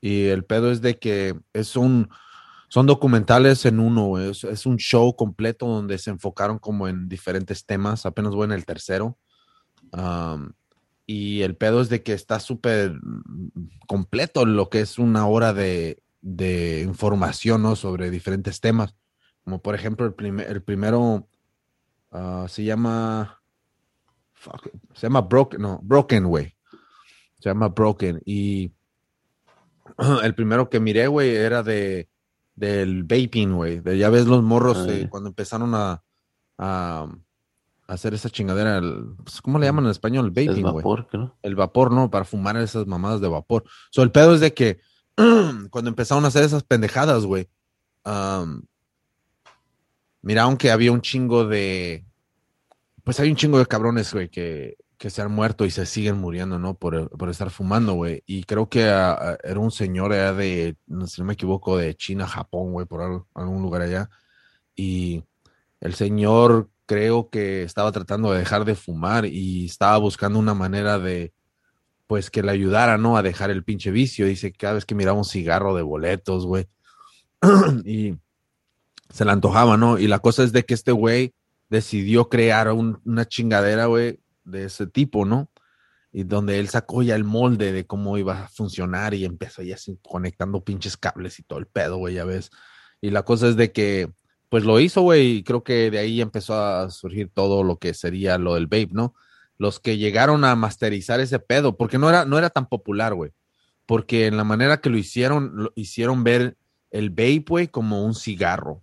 [0.00, 2.08] Y el pedo es de que es un,
[2.68, 4.18] son documentales en uno.
[4.18, 8.06] Es, es un show completo donde se enfocaron como en diferentes temas.
[8.06, 9.18] Apenas voy en el tercero.
[9.92, 10.52] Am,
[11.06, 12.92] y el pedo es de que está súper
[13.86, 17.76] completo lo que es una hora de, de información, ¿no?
[17.76, 18.94] Sobre diferentes temas.
[19.42, 21.26] Como por ejemplo, el, primer, el primero
[22.12, 23.40] ah, se llama.
[24.92, 26.57] se llama Broken, no, Broken, güey.
[27.38, 28.20] Se llama Broken.
[28.24, 28.72] Y
[30.22, 32.08] el primero que miré, güey, era de
[32.54, 33.80] del vaping, güey.
[33.80, 36.02] De, ya ves los morros Ah, eh, cuando empezaron a,
[36.58, 37.06] a,
[37.86, 38.78] hacer esa chingadera.
[38.78, 40.26] el- pues, ¿Cómo le llaman en español?
[40.26, 40.74] El vaping, güey.
[40.74, 41.36] vapor, creo.
[41.42, 42.10] El vapor, ¿no?
[42.10, 43.64] Para fumar esas mamadas de vapor.
[43.90, 44.80] So, el pedo es de que
[45.70, 47.48] cuando empezaron a hacer esas pendejadas, güey,
[48.04, 48.62] am,
[50.22, 52.04] miraron que había un chingo de.
[53.04, 56.18] Pues hay un chingo de cabrones, güey, que, que se han muerto y se siguen
[56.18, 56.74] muriendo, ¿no?
[56.74, 58.22] Por, por estar fumando, güey.
[58.26, 62.26] Y creo que ah, ah, era un señor de, si no me equivoco, de China,
[62.26, 64.10] Japón, güey, por al- algún lugar allá.
[64.74, 65.22] Y
[65.80, 70.98] el señor creo que estaba tratando de dejar de fumar y estaba buscando una manera
[70.98, 71.32] de,
[72.08, 73.16] pues, que le ayudara, ¿no?
[73.16, 74.26] A dejar el pinche vicio.
[74.26, 76.66] Dice, cada vez que miraba un cigarro de boletos, güey.
[77.84, 78.16] y
[79.10, 79.98] se le antojaba, ¿no?
[79.98, 81.34] Y la cosa es de que este güey
[81.70, 84.18] decidió crear un- una chingadera, güey,
[84.50, 85.50] de ese tipo, ¿no?
[86.12, 89.74] Y donde él sacó ya el molde de cómo iba a funcionar y empezó ya
[89.74, 92.50] así conectando pinches cables y todo el pedo, güey, ya ves.
[93.00, 94.10] Y la cosa es de que,
[94.48, 97.94] pues lo hizo, güey, y creo que de ahí empezó a surgir todo lo que
[97.94, 99.14] sería lo del vape, ¿no?
[99.58, 103.32] Los que llegaron a masterizar ese pedo, porque no era, no era tan popular, güey.
[103.86, 106.56] Porque en la manera que lo hicieron, lo hicieron ver
[106.90, 108.82] el vape, güey, como un cigarro.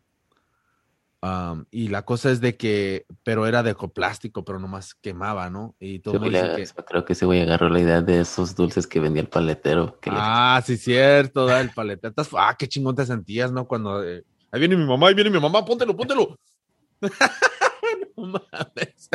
[1.26, 5.76] Um, y la cosa es de que, pero era de ecoplástico, pero nomás quemaba, ¿no?
[5.80, 8.86] Y todo güey dice que, Creo que ese güey agarró la idea de esos dulces
[8.86, 10.00] que vendía el paletero.
[10.00, 12.30] Que ah, sí, cierto, da el paletetas.
[12.34, 13.66] Ah, qué chingón te sentías, ¿no?
[13.66, 16.38] Cuando, eh, ahí viene mi mamá, ahí viene mi mamá, póntelo, póntelo.
[18.18, 19.10] No mames.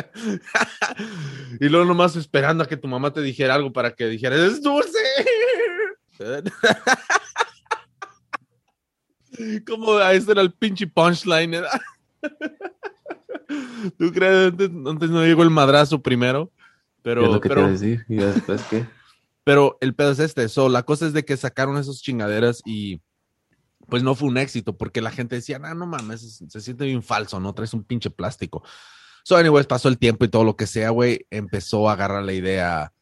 [1.59, 4.61] y luego nomás esperando a que tu mamá te dijera algo para que dijera, es
[4.61, 4.99] dulce.
[9.65, 11.55] Como a ese era el pinche punchline.
[11.55, 11.63] ¿eh?
[13.97, 14.47] ¿Tú crees?
[14.51, 16.51] Antes, antes no llegó el madrazo primero.
[17.01, 18.05] Pero, es lo que pero, te a decir.
[18.07, 18.85] Y después que.
[19.43, 20.47] pero el pedo es este.
[20.49, 23.01] So, la cosa es de que sacaron esos chingaderas y
[23.89, 26.85] pues no fue un éxito porque la gente decía, no, no mames, se, se siente
[26.85, 27.53] bien falso, ¿no?
[27.53, 28.63] Traes un pinche plástico.
[29.23, 32.33] So, anyways, pasó el tiempo y todo lo que sea, güey, empezó a agarrar la
[32.33, 32.93] idea.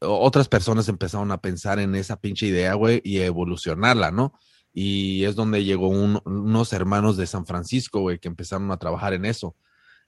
[0.00, 4.38] Otras personas empezaron a pensar en esa pinche idea, güey, y a evolucionarla, ¿no?
[4.80, 9.12] Y es donde llegó un- unos hermanos de San Francisco, güey, que empezaron a trabajar
[9.12, 9.56] en eso.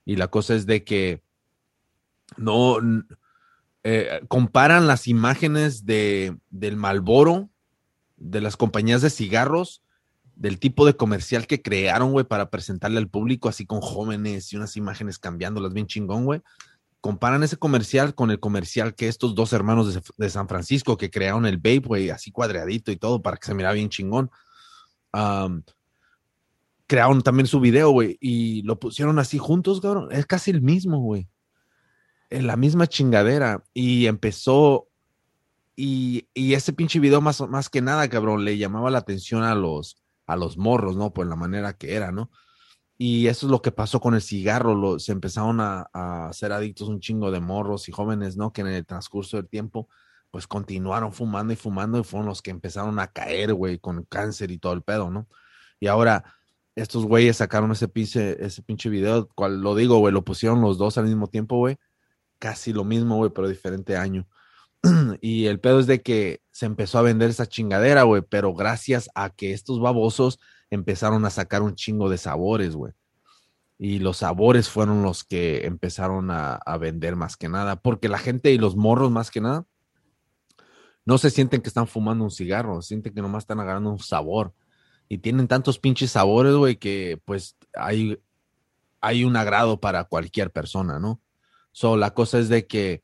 [0.05, 1.21] Y la cosa es de que
[2.37, 2.77] no
[3.83, 7.49] eh, comparan las imágenes de, del Malboro,
[8.15, 9.81] de las compañías de cigarros,
[10.37, 14.55] del tipo de comercial que crearon, güey, para presentarle al público, así con jóvenes y
[14.55, 16.41] unas imágenes cambiándolas bien chingón, güey.
[17.01, 21.09] Comparan ese comercial con el comercial que estos dos hermanos de, de San Francisco que
[21.09, 24.31] crearon el Babe, güey, así cuadradito y todo para que se mirara bien chingón.
[26.87, 30.09] Crearon también su video, güey, y lo pusieron así juntos, cabrón.
[30.11, 31.29] Es casi el mismo, güey.
[32.29, 33.63] En la misma chingadera.
[33.73, 34.87] Y empezó.
[35.75, 39.55] Y, y ese pinche video, más, más que nada, cabrón, le llamaba la atención a
[39.55, 41.13] los, a los morros, ¿no?
[41.13, 42.29] Por la manera que era, ¿no?
[42.97, 44.75] Y eso es lo que pasó con el cigarro.
[44.75, 48.51] Lo, se empezaron a, a ser adictos un chingo de morros y jóvenes, ¿no?
[48.51, 49.87] Que en el transcurso del tiempo,
[50.31, 54.49] pues continuaron fumando y fumando y fueron los que empezaron a caer, güey, con cáncer
[54.51, 55.27] y todo el pedo, ¿no?
[55.79, 56.23] Y ahora
[56.75, 60.77] estos güeyes sacaron ese pinche, ese pinche video, cual lo digo, güey, lo pusieron los
[60.77, 61.77] dos al mismo tiempo, güey.
[62.39, 64.27] Casi lo mismo, güey, pero diferente año.
[65.21, 69.09] y el pedo es de que se empezó a vender esa chingadera, güey, pero gracias
[69.15, 70.39] a que estos babosos
[70.69, 72.93] empezaron a sacar un chingo de sabores, güey.
[73.77, 78.19] Y los sabores fueron los que empezaron a, a vender más que nada, porque la
[78.19, 79.65] gente y los morros más que nada
[81.05, 84.53] no se sienten que están fumando un cigarro, sienten que nomás están agarrando un sabor.
[85.09, 88.17] Y tienen tantos pinches sabores, güey, que pues hay,
[89.01, 91.21] hay un agrado para cualquier persona, ¿no?
[91.73, 93.01] So, la cosa es de que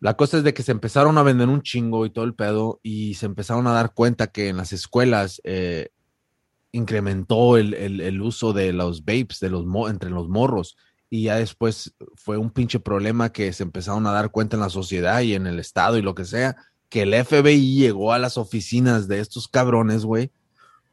[0.00, 2.78] la cosa es de que se empezaron a vender un chingo y todo el pedo
[2.82, 5.88] y se empezaron a dar cuenta que en las escuelas eh,
[6.70, 10.76] incrementó el, el- uso de los vapes de los entre los morros
[11.10, 14.70] y ya después fue un pinche problema que se empezaron a dar cuenta en la
[14.70, 16.56] sociedad y en el estado y lo que sea,
[16.88, 20.30] que el FBI llegó a las oficinas de estos cabrones, güey,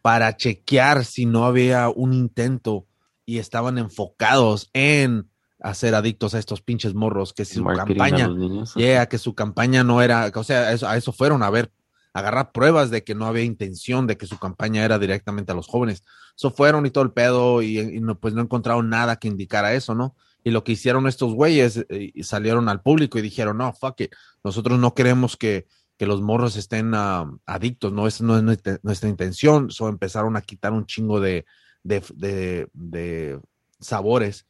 [0.01, 2.85] para chequear si no había un intento
[3.25, 8.29] y estaban enfocados en hacer adictos a estos pinches morros, que su marketing a campaña,
[8.75, 11.71] yeah, que su campaña no era, o sea, a eso, a eso fueron a ver,
[12.15, 15.67] agarrar pruebas de que no había intención de que su campaña era directamente a los
[15.67, 16.01] jóvenes.
[16.37, 19.93] Eso fueron y todo el pedo y, no, pues no encontraron nada que indicara eso,
[19.95, 20.15] ¿no?
[20.41, 24.13] Y lo que hicieron estos güeyes, eh, salieron al público y dijeron, no, fuck it,
[24.45, 29.09] nosotros no queremos que, que los morros estén adictos, no, esa no es nuestra, nuestra
[29.09, 29.69] intención.
[29.69, 31.45] So empezaron a quitar un chingo de,
[31.83, 33.41] de, de, de
[33.81, 34.47] sabores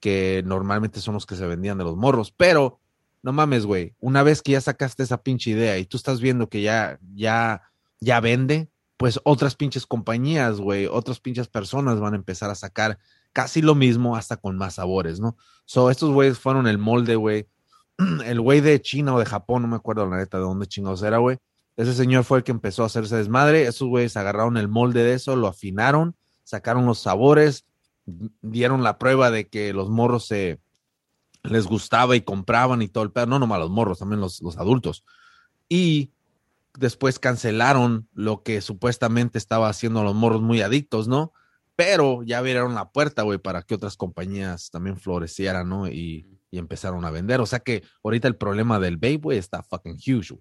[0.00, 2.80] que normalmente son los que se vendían de los morros, pero
[3.24, 6.50] no mames, güey, una vez que ya sacaste esa pinche idea y tú estás viendo
[6.50, 7.62] que ya, ya,
[7.98, 12.98] ya vende, pues otras pinches compañías, güey, otras pinches personas van a empezar a sacar
[13.32, 15.38] casi lo mismo hasta con más sabores, ¿no?
[15.64, 17.48] So, estos güeyes fueron el molde, güey.
[18.26, 21.02] El güey de China o de Japón, no me acuerdo la neta de dónde chingados
[21.02, 21.38] era, güey.
[21.76, 23.62] Ese señor fue el que empezó a hacerse desmadre.
[23.62, 27.64] Esos güeyes agarraron el molde de eso, lo afinaron, sacaron los sabores,
[28.42, 30.60] dieron la prueba de que los morros se
[31.44, 33.26] les gustaba y compraban y todo el pedo.
[33.26, 35.04] No nomás los morros, también los, los adultos.
[35.68, 36.12] Y
[36.78, 41.32] después cancelaron lo que supuestamente estaba haciendo los morros muy adictos, ¿no?
[41.76, 45.88] Pero ya abrieron la puerta, güey, para que otras compañías también florecieran, ¿no?
[45.88, 47.40] Y, y empezaron a vender.
[47.40, 50.38] O sea que ahorita el problema del vape, güey, está fucking huge.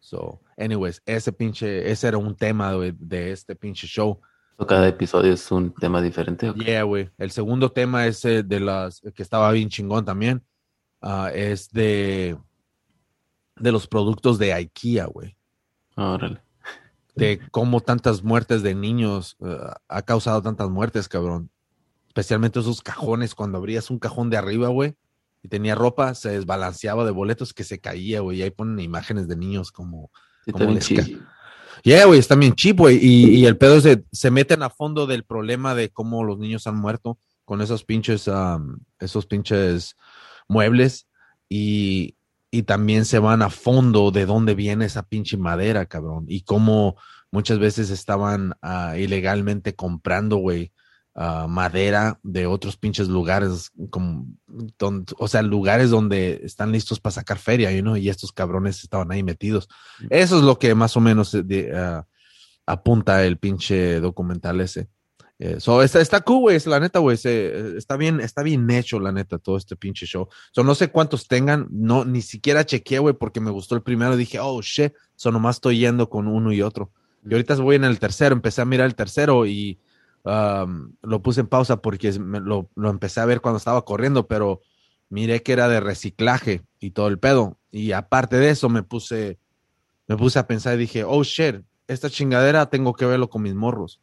[0.00, 4.20] So, anyways, ese pinche, ese era un tema güey, de este pinche show.
[4.66, 6.52] Cada episodio es un tema diferente.
[6.54, 7.10] Yeah, güey.
[7.18, 10.42] El segundo tema es eh, de las que estaba bien chingón también.
[11.00, 12.36] ah, es de
[13.56, 15.36] de los productos de IKEA, güey.
[15.96, 16.40] Órale.
[17.14, 21.50] De cómo tantas muertes de niños eh, ha causado tantas muertes, cabrón.
[22.08, 24.96] Especialmente esos cajones, cuando abrías un cajón de arriba, güey,
[25.42, 28.38] y tenía ropa, se desbalanceaba de boletos que se caía, güey.
[28.38, 30.10] Y ahí ponen imágenes de niños como
[30.44, 31.04] Sí, Como les ca-
[31.84, 32.98] Yeah, güey, está bien cheap, güey.
[33.00, 36.66] Y, y el pedo es se meten a fondo del problema de cómo los niños
[36.66, 39.96] han muerto con esos pinches, am, esos pinches
[40.48, 41.08] muebles.
[41.48, 42.16] Y,
[42.50, 46.26] y también se van a fondo de dónde viene esa pinche madera, cabrón.
[46.28, 46.96] Y cómo
[47.30, 50.70] muchas veces estaban ah, ilegalmente comprando, güey,
[51.14, 54.26] ah, madera de otros pinches lugares, como,
[54.78, 58.82] don- o sea, lugares donde están listos para sacar feria, you know, y estos cabrones
[58.82, 59.68] estaban ahí metidos.
[60.10, 62.06] Eso es lo que más o menos eh, de, ah,
[62.66, 64.88] apunta el pinche documental ese.
[65.38, 67.18] Eh, so, está, está cool, güey, la neta, güey.
[67.24, 70.28] eh, Está bien, está bien hecho, la neta, todo este pinche show.
[70.52, 74.16] So, no sé cuántos tengan, no, ni siquiera chequeé, güey, porque me gustó el primero.
[74.16, 76.92] Dije, oh, shit, so nomás estoy yendo con uno y otro.
[77.28, 79.80] Y ahorita voy en el tercero, empecé a mirar el tercero y
[80.24, 84.60] um, lo puse en pausa porque lo, lo empecé a ver cuando estaba corriendo, pero
[85.08, 87.58] miré que era de reciclaje y todo el pedo.
[87.70, 89.38] Y aparte de eso, me puse,
[90.06, 93.54] me puse a pensar y dije, oh shit, esta chingadera tengo que verlo con mis
[93.54, 94.00] morros.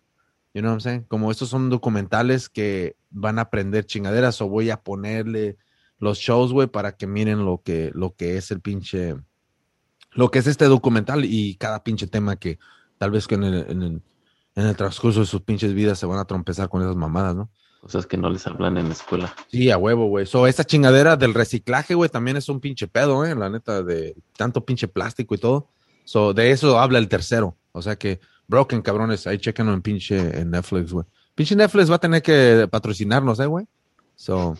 [0.54, 1.04] You know what I'm saying?
[1.04, 5.58] Como estos son documentales que van a aprender chingaderas, o voy a ponerle
[6.00, 9.16] los shows, güey, para que miren lo que, lo que es el pinche,
[10.12, 12.58] lo que es este documental y cada pinche tema que
[12.98, 14.02] tal vez que en el,
[14.60, 17.50] en el transcurso de sus pinches vidas se van a trompezar con esas mamadas, ¿no?
[17.80, 19.34] Cosas que no les hablan en la escuela.
[19.50, 20.26] Sí, a huevo, güey.
[20.26, 24.18] So, esta chingadera del reciclaje, güey, también es un pinche pedo, eh, la neta, de
[24.36, 25.70] tanto pinche plástico y todo.
[26.04, 27.56] So, de eso habla el tercero.
[27.72, 28.20] O sea que,
[28.50, 31.06] broken, cabrones, ahí chequenlo en pinche en Netflix, güey.
[31.36, 33.66] Pinche Netflix va a tener que patrocinarnos, eh, güey.
[34.16, 34.58] So,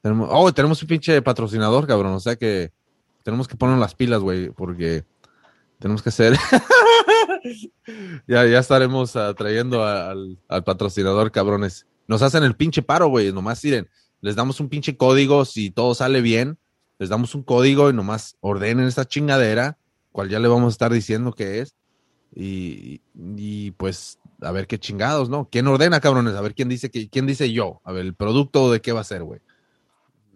[0.00, 2.12] tenemos, oh, tenemos un pinche patrocinador, cabrón.
[2.12, 2.70] O sea que
[3.24, 5.04] tenemos que poner las pilas, güey, porque
[5.80, 6.38] tenemos que hacer.
[8.26, 11.86] ya, ya estaremos ah, trayendo al patrocinador, cabrones.
[12.06, 13.32] Nos hacen el pinche paro, güey.
[13.32, 13.88] Nomás miren,
[14.20, 15.44] les damos un pinche código.
[15.44, 16.58] Si todo sale bien,
[16.98, 19.78] les damos un código y nomás ordenen esta chingadera,
[20.12, 21.74] cual ya le vamos a estar diciendo que es.
[22.34, 25.48] Y, y, pues a ver qué chingados, ¿no?
[25.50, 26.34] ¿Quién ordena, cabrones?
[26.34, 27.80] A ver quién dice que, quién dice yo.
[27.84, 29.40] A ver, el producto de qué va a ser, güey.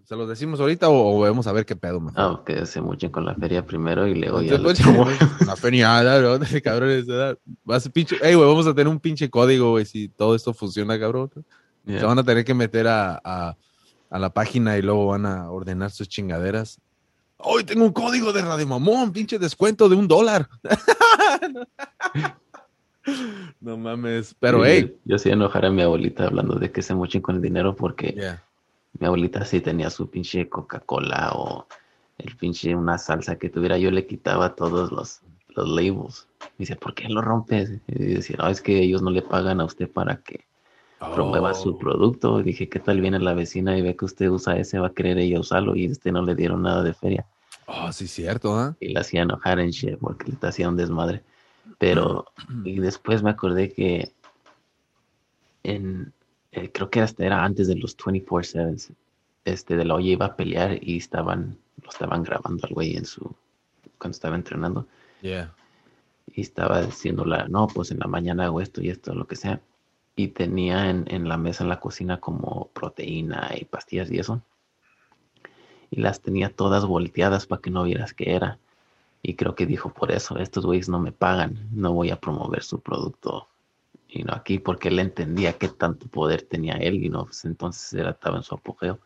[0.07, 2.21] ¿Se los decimos ahorita o, o vamos a ver qué pedo, mejor?
[2.21, 4.57] Ah, que se muchen con la feria primero y luego ya.
[4.57, 5.05] Les tomo.
[5.41, 6.39] Una feniada, ¿no?
[6.63, 7.37] Cabrones, ¿verdad?
[7.69, 8.17] Va a ser pinche.
[8.23, 11.29] Ey, güey, vamos a tener un pinche código, güey, si todo esto funciona, cabrón.
[11.85, 11.99] Ya.
[11.99, 13.57] Se van a tener que meter a, a,
[14.09, 16.81] a la página y luego van a ordenar sus chingaderas.
[17.39, 20.49] Hoy tengo un código de Radio Mamón, pinche descuento de un dólar.
[23.61, 24.37] no mames.
[24.39, 24.97] Pero, Sí, hey.
[25.05, 28.15] Yo sí enojar a mi abuelita hablando de que se mochen con el dinero porque
[28.17, 28.43] Yeah.
[28.99, 31.67] Mi abuelita sí tenía su pinche Coca-Cola o
[32.19, 33.79] el pinche una salsa que tuviera.
[33.79, 35.21] Yo le quitaba todos los,
[35.55, 36.29] los labels.
[36.41, 37.71] Me dice, ¿por qué lo rompes?
[37.89, 40.45] Y decía, no, es que ellos no le pagan a usted para que
[41.15, 41.79] promueva su Oh.
[41.79, 42.41] producto.
[42.41, 44.79] Y dije, ¿qué tal viene la vecina y ve que usted usa ese?
[44.79, 47.27] Va a querer ella usarlo y este no le dieron nada de feria.
[47.67, 48.77] Oh, sí, cierto, ¿ah?
[48.81, 51.23] y la hacía enojar en shit porque le hacía un desmadre.
[51.79, 52.27] Pero,
[52.65, 54.13] y después me acordé que
[55.65, 56.13] en,
[56.57, 58.95] eh, creo que hasta era antes de los 24-7,
[59.45, 63.05] este, de la olla iba a pelear y estaban, lo estaban grabando al güey en
[63.05, 63.35] su,
[63.99, 64.87] cuando estaba entrenando
[65.23, 65.55] Yeah.
[66.27, 69.61] y estaba diciéndola, no, pues en la mañana hago esto y esto, lo que sea.
[70.15, 74.43] Y tenía en, en la mesa en la cocina como proteína y pastillas y eso.
[75.91, 78.59] Y las tenía todas volteadas para que no vieras qué era.
[79.23, 82.63] Y creo que dijo, por eso, estos güeyes no me pagan, no voy a promover
[82.63, 83.49] su producto.
[84.17, 87.93] Y no aquí, porque él entendía qué tanto poder tenía él y no, pues entonces
[87.93, 88.99] era, estaba en su apogeo.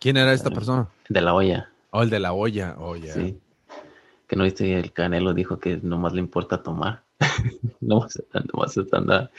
[0.00, 0.88] ¿Quién era esta persona?
[1.08, 2.74] De la olla, Oh, el de la olla.
[2.78, 3.12] Oh, yeah.
[3.14, 3.38] sí.
[4.26, 7.04] Que no viste, el Canelo dijo que nomás le importa tomar.
[7.80, 8.20] nomás,
[8.52, 9.30] nomás andar,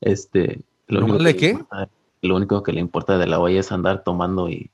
[0.00, 1.50] este, lo ¿Nomás único le que qué?
[1.52, 1.88] importa-
[2.22, 4.70] lo único que le importa de la olla es andar tomando y,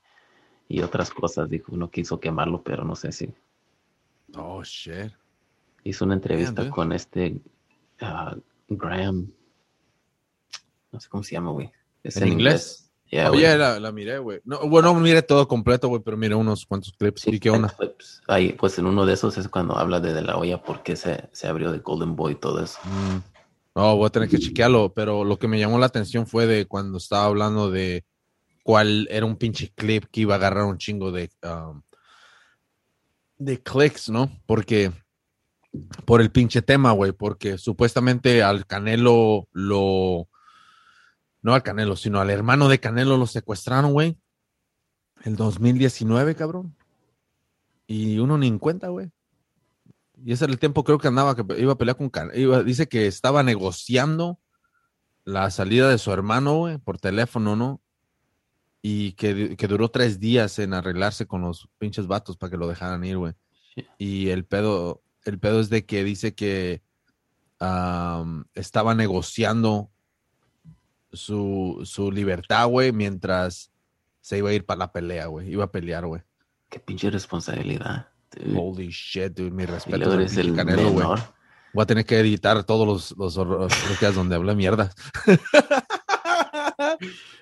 [0.67, 1.49] y otras cosas.
[1.49, 3.33] Dijo, no quiso quemarlo, pero no sé si
[4.35, 5.11] Oh, shit.
[5.83, 7.39] hizo una entrevista con este
[8.01, 8.35] ah,
[8.69, 9.31] Graham,
[10.93, 11.71] no sé cómo se llama, güey.
[12.03, 12.91] Es ¿En inglés?
[13.09, 13.41] Yeah, güey.
[13.41, 14.39] Oye, la, la miré, güey.
[14.45, 17.21] No, bueno, no miré todo completo, güey, pero miré unos cuantos clips.
[17.21, 17.69] Sí, ¿Y qué onda?
[17.77, 18.21] clips.
[18.27, 21.29] Ahí, pues en uno de esos es cuando habla de, De La Hoya, porque se,
[21.31, 22.79] se abrió de Golden Boy y todo eso.
[22.83, 23.33] Mm.
[23.75, 26.67] No, voy a tener que chequearlo, pero lo que me llamó la atención fue de
[26.67, 28.05] cuando estaba hablando de
[28.63, 31.81] cuál era un pinche clip que iba a agarrar un chingo de, um,
[33.37, 34.31] de clics, ¿no?
[34.45, 34.91] Porque
[36.05, 40.27] por el pinche tema, güey, porque supuestamente al Canelo lo,
[41.43, 44.17] no al Canelo, sino al hermano de Canelo lo secuestraron, güey,
[45.23, 46.75] el 2019, cabrón.
[47.85, 49.11] Y uno ni en cuenta, güey.
[50.25, 52.63] Y ese era el tiempo, creo que andaba, que iba a pelear con Canelo.
[52.63, 54.39] Dice que estaba negociando
[55.25, 57.81] la salida de su hermano, güey, por teléfono, ¿no?
[58.81, 62.67] Y que, que duró tres días en arreglarse con los pinches vatos para que lo
[62.67, 63.33] dejaran ir, güey.
[63.97, 66.83] Y el pedo, el pedo es de que dice que
[67.59, 69.92] am, estaba negociando
[71.13, 73.71] su, su libertad, güey, mientras
[74.21, 75.51] se iba a ir para la pelea, güey.
[75.51, 76.21] Iba a pelear, güey.
[76.69, 78.07] Qué pinche responsabilidad.
[78.35, 78.57] dude.
[78.57, 79.51] Holy shit, dude.
[79.51, 81.07] Mi respeto eres el Canelo, güey.
[81.73, 84.91] Voy a tener que editar todos los, los, los donde habla mierda.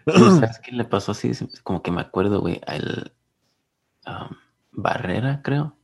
[0.06, 1.32] ¿Sabes qué le pasó así?
[1.64, 3.14] Como que me acuerdo, güey, al
[4.08, 4.36] um,
[4.72, 5.76] Barrera, creo.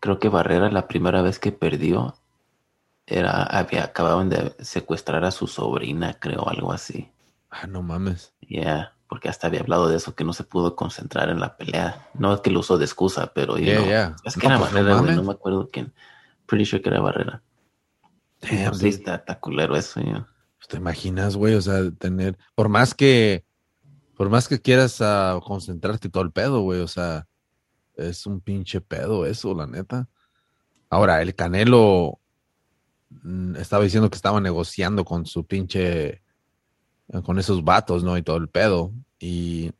[0.00, 2.14] Creo que Barrera la primera vez que perdió
[3.06, 7.10] era, había acababan de secuestrar a su sobrina, creo, algo así.
[7.50, 8.34] Ah, no mames.
[8.40, 12.08] Yeah, porque hasta había hablado de eso, que no se pudo concentrar en la pelea.
[12.14, 14.16] No es que lo usó de excusa, pero Yeah, yeah.
[14.24, 15.16] es que No, era pues, no Barrera, güey, mames.
[15.16, 15.92] no me acuerdo quién.
[16.46, 17.42] Pretty sure que era Barrera.
[18.40, 20.26] Damn, Pues sí, está, está culero eso, ya.
[20.58, 21.54] Pues, ¿Te imaginas, güey?
[21.54, 23.44] O sea, tener, por más que,
[24.16, 27.26] por más que quieras ah, concentrarte todo el pedo, güey, o sea,
[27.96, 30.08] es un pinche pedo eso, la neta.
[30.90, 32.18] Ahora, el Canelo
[33.58, 36.22] estaba diciendo que estaba negociando con su pinche, eh,
[37.24, 38.16] con esos vatos, ¿no?
[38.16, 38.92] Y todo el pedo.
[39.18, 39.72] Y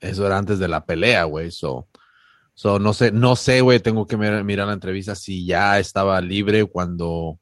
[0.00, 1.50] eso era antes de la pelea, güey.
[1.50, 1.88] So,
[2.78, 7.38] no sé, no sé, güey, tengo que mirar, la entrevista si ya estaba libre cuando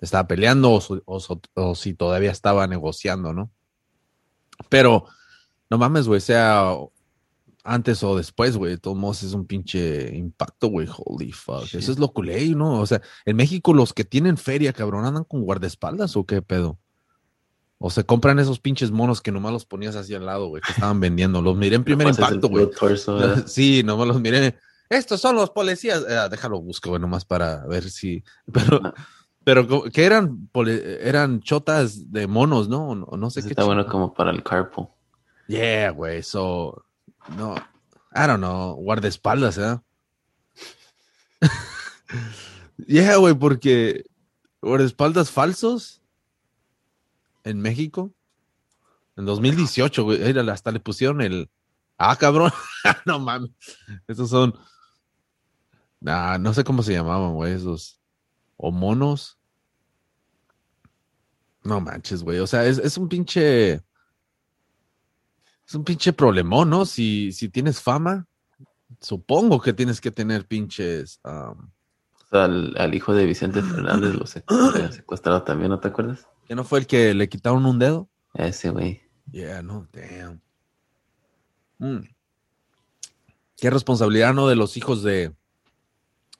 [0.00, 3.50] estaba peleando o, o si todavía estaba negociando, ¿no?
[4.68, 5.06] Pero,
[5.68, 6.72] no mames, güey, sea
[7.66, 11.64] antes o después, güey, de todos modos es un pinche impacto, güey, holy fuck.
[11.74, 12.80] Eso es lo culé, ¿no?
[12.80, 16.78] O sea, en México los que tienen feria, cabrón, andan con guardaespaldas o qué pedo.
[17.78, 20.72] O se compran esos pinches monos que nomás los ponías así al lado, güey, que
[20.72, 21.42] estaban vendiendo.
[21.42, 22.70] Los miré en primer impacto, güey.
[23.46, 24.56] Sí, nomás los miré.
[24.88, 26.04] Estos son los policías.
[26.08, 28.24] Eh, déjalo busco, güey, nomás para ver si.
[28.52, 28.94] Pero, No.
[29.44, 32.94] pero que eran eran chotas de monos, ¿no?
[32.94, 33.48] No, no sé qué.
[33.50, 34.88] está bueno como para el carpool.
[35.46, 36.22] Yeah, güey.
[36.22, 36.85] So,
[37.36, 37.56] no.
[38.14, 38.74] I don't know.
[38.76, 39.78] Guardaespaldas, ¿eh?
[42.86, 44.04] yeah, güey, porque
[44.62, 46.02] guardaespaldas falsos
[47.44, 48.12] en México.
[49.16, 50.38] En 2018, güey.
[50.50, 51.50] Hasta le pusieron el.
[51.98, 52.52] Ah, cabrón.
[53.06, 53.50] no mames.
[54.06, 54.54] Esos son.
[56.04, 58.00] Ah, no sé cómo se llamaban, güey, esos.
[58.56, 59.38] O monos.
[61.62, 62.38] No manches, güey.
[62.38, 63.82] O sea, es, es un pinche.
[65.66, 66.84] Es un pinche problemón, ¿no?
[66.86, 68.26] Si, si tienes fama,
[69.00, 71.20] supongo que tienes que tener pinches.
[71.24, 71.70] um,
[72.24, 75.80] O sea, al, al hijo de Vicente Fernández lo sec- lo habían secuestrado también, ¿no
[75.80, 76.26] te acuerdas?
[76.46, 78.08] ¿Que no fue el que le quitaron un dedo?
[78.34, 79.02] Ese güey.
[79.32, 80.40] Yeah, no, damn.
[81.78, 82.06] Mm.
[83.56, 84.46] Qué responsabilidad, ¿no?
[84.46, 85.32] De los hijos de,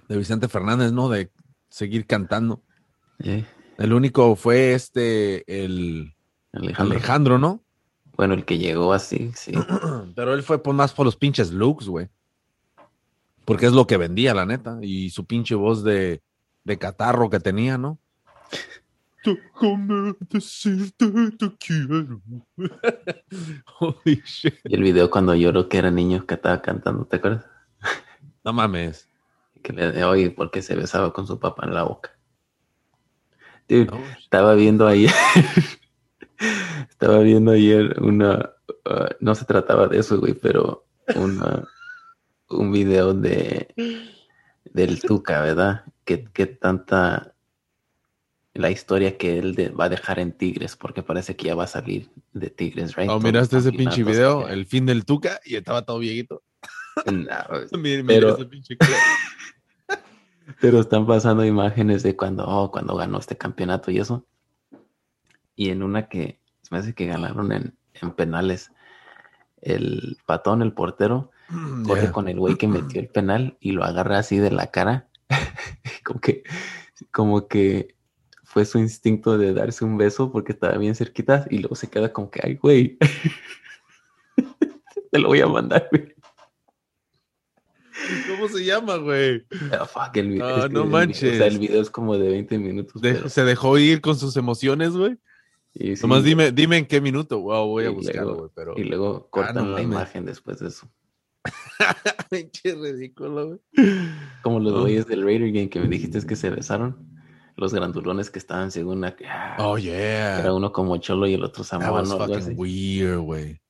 [0.09, 1.09] de Vicente Fernández, ¿no?
[1.09, 1.33] De
[1.69, 2.63] seguir cantando.
[3.19, 3.45] Eh,
[3.79, 6.15] El único fue este, el
[6.53, 6.95] Alejandro.
[6.95, 7.65] Alejandro, ¿no?
[8.17, 9.53] Bueno, el que llegó así, sí.
[10.15, 12.09] Pero él fue por más por los pinches looks, güey.
[13.45, 14.79] Porque es lo que vendía, la neta.
[14.83, 16.23] Y su pinche voz de,
[16.65, 17.99] de catarro que tenía, ¿no?
[19.25, 22.21] Déjame decirte te quiero.
[23.81, 24.55] Holy shit.
[24.65, 27.45] Y el video cuando lloró que era niño que estaba cantando, ¿te acuerdas?
[28.45, 29.09] No mames.
[29.63, 32.17] Que le oye, porque se besaba con su papá en la boca.
[33.69, 35.11] Dude, No, estaba viendo ayer,
[36.89, 38.53] estaba viendo ayer una,
[38.87, 41.65] uh, no se trataba de eso, güey, pero una,
[42.49, 43.69] un video de
[44.65, 45.85] del Tuca, ¿verdad?
[46.05, 47.33] Que, que tanta
[48.55, 51.65] la historia que él de- va a dejar en Tigres, porque parece que ya va
[51.65, 53.09] a salir de Tigres, right?
[53.11, 56.43] Oh, miraste ese pinche video, que- el fin del Tuca, y estaba todo viejito.
[57.05, 58.77] No, Mira, mira Pero- ese pinche.
[60.61, 64.25] Pero están pasando imágenes de cuando, oh, cuando ganó este campeonato y eso.
[65.57, 66.39] Y en una que
[66.73, 68.71] me hace que ganaron en, en penales,
[69.63, 71.31] el patón, el portero,
[71.87, 72.13] corre Yeah.
[72.13, 75.09] con el güey que metió el penal y lo agarra así de la cara.
[76.05, 76.43] como que,
[77.11, 77.95] como que
[78.45, 82.13] fue su instinto de darse un beso porque estaba bien cerquita y luego se queda
[82.13, 82.99] como que, ay, güey.
[85.11, 86.15] Te lo voy a mandar, güey.
[88.29, 89.47] ¿Cómo se llama, güey?
[89.73, 90.65] Ah, fuck, el video.
[90.65, 91.35] Ah, no el manches.
[91.35, 93.01] O sea, el video es como de 20 minutos.
[93.01, 95.17] De- pero- se dejó ir con sus emociones, güey.
[95.79, 97.41] Y sí, Nomás dime, dime en qué minuto.
[97.41, 98.75] Wow, voy a buscarlo, güey, pero.
[98.77, 100.89] Y luego cortan Ah, no la imagen después de eso.
[102.31, 103.61] Pinche ridículo, güey.
[104.43, 104.81] Como los Oh.
[104.83, 106.97] güeyes del Raider Game que me dijiste que se besaron.
[107.57, 109.17] Los grandulones que estaban según la...
[109.29, 110.41] ah, Oh, yeah.
[110.41, 111.75] Era uno como cholo y el otro así.
[111.75, 113.61] fucking weird, güey.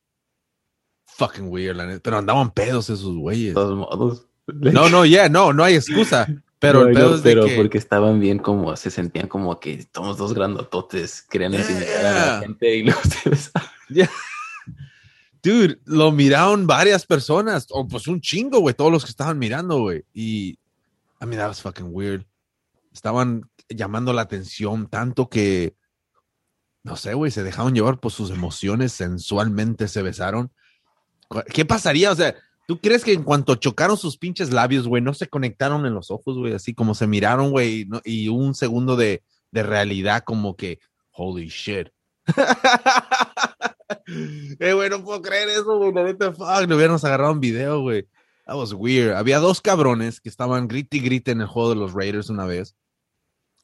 [1.06, 2.00] Fucking weird, la neta.
[2.02, 3.48] Pero andaban pedos esos güeyes.
[3.48, 4.26] De todos modos.
[4.48, 6.26] No, no, yeah, no, no hay excusa.
[6.66, 7.56] Pero No, el no, pedo es de pero que.
[7.56, 12.26] porque estaban bien como, se sentían como que somos dos grandototes, querían intimidar a Yeah.
[12.36, 13.68] la gente y luego se besaron.
[15.42, 17.66] Dude, lo miraron varias personas.
[17.70, 18.74] O pues un chingo, güey.
[18.74, 20.04] Todos los que estaban mirando, güey.
[20.12, 20.58] Y.
[21.20, 22.24] I mean, that was fucking weird.
[22.92, 25.76] Estaban llamando la atención tanto que.
[26.82, 27.30] No sé, güey.
[27.30, 28.92] Se dejaron llevar por sus emociones.
[28.92, 30.50] Sensualmente se besaron.
[31.52, 32.10] ¿Qué pasaría?
[32.10, 32.34] O sea,
[32.66, 36.10] ¿tú crees que en cuanto chocaron sus pinches labios, güey, no se conectaron en los
[36.10, 36.54] ojos, güey?
[36.54, 37.88] Así como se miraron, güey.
[38.04, 40.80] Y un segundo de, de realidad, como que.
[41.12, 41.88] Holy shit.
[44.58, 45.92] eh, güey, no puedo creer eso, güey.
[45.92, 48.06] La neta, fuck, le hubiéramos agarrado un video, güey.
[48.46, 49.14] That was weird.
[49.14, 52.46] Había dos cabrones que estaban grite y grite en el juego de los Raiders una
[52.46, 52.76] vez.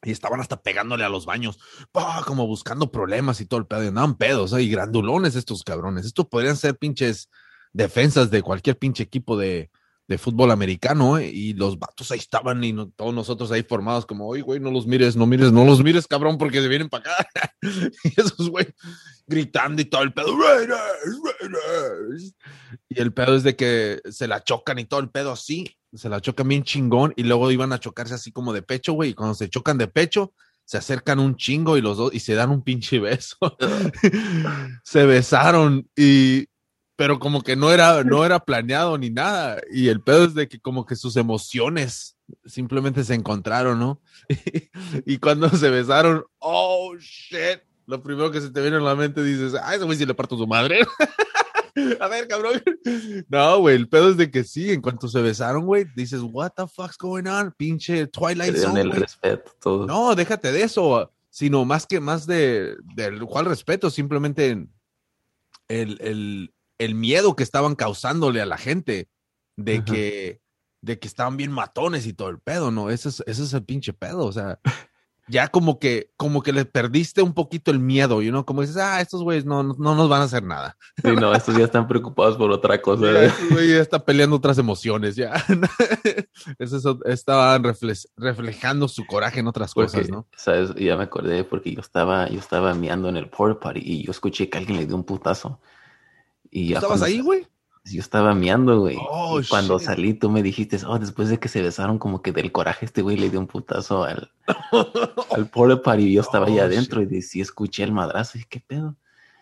[0.03, 1.59] Y estaban hasta pegándole a los baños,
[1.93, 3.83] pa, como buscando problemas y todo el pedo.
[3.83, 4.61] Y andaban pedos, ¿eh?
[4.61, 6.05] y grandulones estos cabrones.
[6.05, 7.29] Estos podrían ser pinches
[7.73, 9.69] defensas de cualquier pinche equipo de,
[10.07, 11.29] de fútbol americano, ¿eh?
[11.33, 14.85] Y los vatos ahí estaban y todos nosotros ahí formados como, oye, güey, no los
[14.85, 17.53] mires, no mires, no los mires, cabrón, porque se vienen para acá.
[18.03, 18.67] y esos, güey,
[19.25, 22.35] gritando y todo el pedo, Raiders, Raiders.
[22.89, 26.09] Y el pedo es de que se la chocan y todo el pedo así, se
[26.09, 29.13] la chocan bien chingón y luego iban a chocarse así como de pecho, güey, y
[29.13, 30.33] cuando se chocan de pecho,
[30.65, 33.37] se acercan un chingo y los dos y se dan un pinche beso.
[34.83, 36.47] se besaron y
[36.95, 40.47] pero como que no era no era planeado ni nada y el pedo es de
[40.47, 44.01] que como que sus emociones simplemente se encontraron, ¿no?
[45.05, 49.23] y cuando se besaron, oh shit, lo primero que se te viene a la mente
[49.23, 50.85] dices, ah, ese güey sí le parto su madre.
[51.99, 52.61] A ver, cabrón.
[53.29, 56.51] No, güey, el pedo es de que sí, en cuanto se besaron, güey, dices, what
[56.55, 57.51] the fuck's going on?
[57.57, 59.87] Pinche Twilight Zone, el respeto, todo.
[59.87, 64.51] No, déjate de eso, sino más que más de, del cual respeto, simplemente
[65.67, 66.53] el, el,
[66.85, 69.09] el miedo que estaban causándole a la gente
[69.57, 69.85] de Ajá.
[69.85, 70.41] que,
[70.81, 72.89] de que estaban bien matones y todo el pedo, ¿no?
[72.89, 74.59] Ese es, ese es el pinche pedo, o sea,
[75.29, 78.75] ya como que, como que le perdiste un poquito el miedo, y uno como dices,
[78.75, 80.75] ah, estos güeyes no, no, no nos van a hacer nada.
[81.01, 83.05] Sí, no, estos ya están preocupados por otra cosa.
[83.13, 85.31] Ya, estos güeyes ya está peleando otras emociones, ya.
[86.59, 90.27] Eso es- estaban refle- reflejando su coraje en otras Porque, cosas, ¿no?
[90.35, 90.75] ¿sabes?
[90.75, 94.11] Ya me acordé porque yo estaba, yo estaba meando en el porta party y yo
[94.11, 95.61] escuché que alguien le dio un putazo.
[96.55, 97.47] Y ¿Estabas ahí, güey?
[97.85, 98.97] Yo estaba meando, güey.
[99.09, 99.87] Oh, y cuando shit.
[99.87, 103.01] salí, tú me dijiste, oh, después de que se besaron, como que del coraje, este
[103.01, 104.31] güey le dio un putazo al,
[105.31, 106.03] al party.
[106.03, 108.37] Y yo estaba ahí Oh, adentro y de- sí escuché el madrazo.
[108.37, 108.95] Y ¿qué pedo?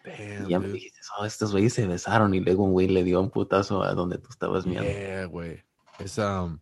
[0.04, 2.34] Damn, y ya me dijiste, oh, estos güeyes se besaron.
[2.34, 4.90] Y luego un güey le dio un putazo a donde tú estabas meando.
[4.90, 5.64] Yeah, güey.
[6.00, 6.58] Esa, um,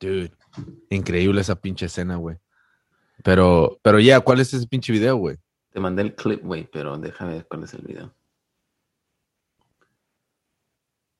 [0.00, 0.30] dude,
[0.90, 2.36] increíble esa pinche escena, güey.
[3.22, 5.38] Pero, pero ya, ¿cuál es ese pinche video, güey?
[5.70, 8.12] Te mandé el clip, güey, pero déjame ver cuál es el video.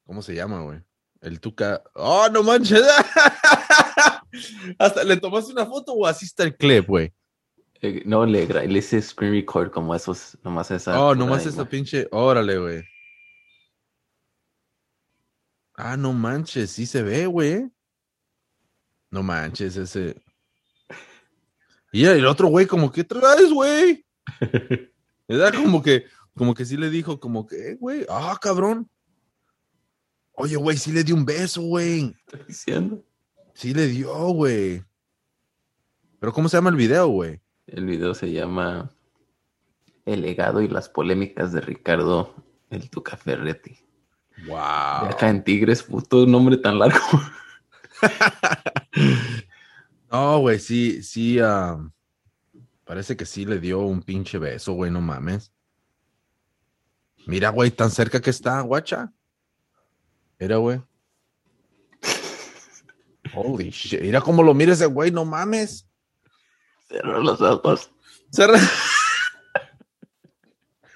[0.04, 0.80] ¿Cómo se llama, güey?
[1.20, 1.82] El Tuca.
[1.94, 2.82] ¡Oh, no manches!
[4.78, 7.12] Hasta le tomaste una foto o así está el clip, güey.
[7.80, 11.00] Eh, no, le, le hice screen record como esos, nomás esa.
[11.00, 12.08] Oh, nomás esa pinche.
[12.10, 12.84] Órale, güey.
[15.76, 17.68] Ah, no manches, sí se ve, güey.
[19.10, 20.16] No manches, ese.
[21.92, 24.04] Y el otro güey, como, ¿qué traes, güey?
[25.28, 28.88] Era como que, como que sí le dijo, como que, "Eh, güey, ah, cabrón.
[30.36, 32.14] Oye, güey, sí le dio un beso, güey.
[32.26, 33.04] Estoy diciendo.
[33.54, 34.82] Sí le dio, güey.
[36.18, 37.40] Pero ¿cómo se llama el video, güey?
[37.66, 38.90] El video se llama
[40.04, 42.34] El legado y las polémicas de Ricardo
[42.70, 43.78] el Tuca Ferretti.
[44.36, 44.56] De Wow.
[44.58, 46.98] acá en Tigres, puto nombre tan largo.
[50.10, 51.76] No, güey, sí, sí, ah,
[52.84, 55.52] parece que sí le dio un pinche beso, güey, no mames.
[57.26, 59.12] Mira, güey, tan cerca que está, guacha.
[60.44, 60.78] Mira, güey.
[63.34, 64.02] Holy shit.
[64.02, 65.88] Mira cómo lo mira ese güey, no mames.
[66.86, 67.90] Cerró los ojos.
[68.30, 68.60] Cerra-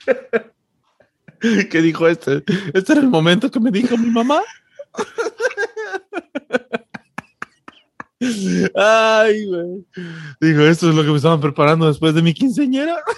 [1.40, 2.44] ¿Qué dijo este?
[2.74, 4.42] Este era el momento que me dijo mi mamá.
[8.74, 9.86] Ay, güey.
[10.42, 12.98] Dijo, esto es lo que me estaban preparando después de mi quinceañera.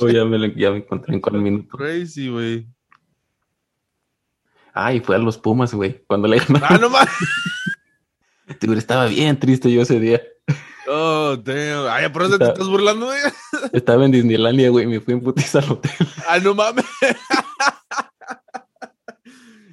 [0.00, 1.76] Oh, ya, me, ya me encontré en cuál minuto.
[1.76, 2.66] Crazy, güey.
[4.80, 6.04] Ay, fue a los Pumas, güey.
[6.06, 6.68] Cuando le ganaron.
[6.70, 7.08] Ah, no mames.
[8.64, 10.22] Güey, Estaba bien triste yo ese día.
[10.88, 11.86] Oh, damn.
[11.90, 13.18] Ay, por eso te Está- estás burlando, güey.
[13.72, 14.86] Estaba en Disneylandia, güey.
[14.86, 15.90] Me fui en putiza al hotel.
[16.28, 16.84] Ah, no mames.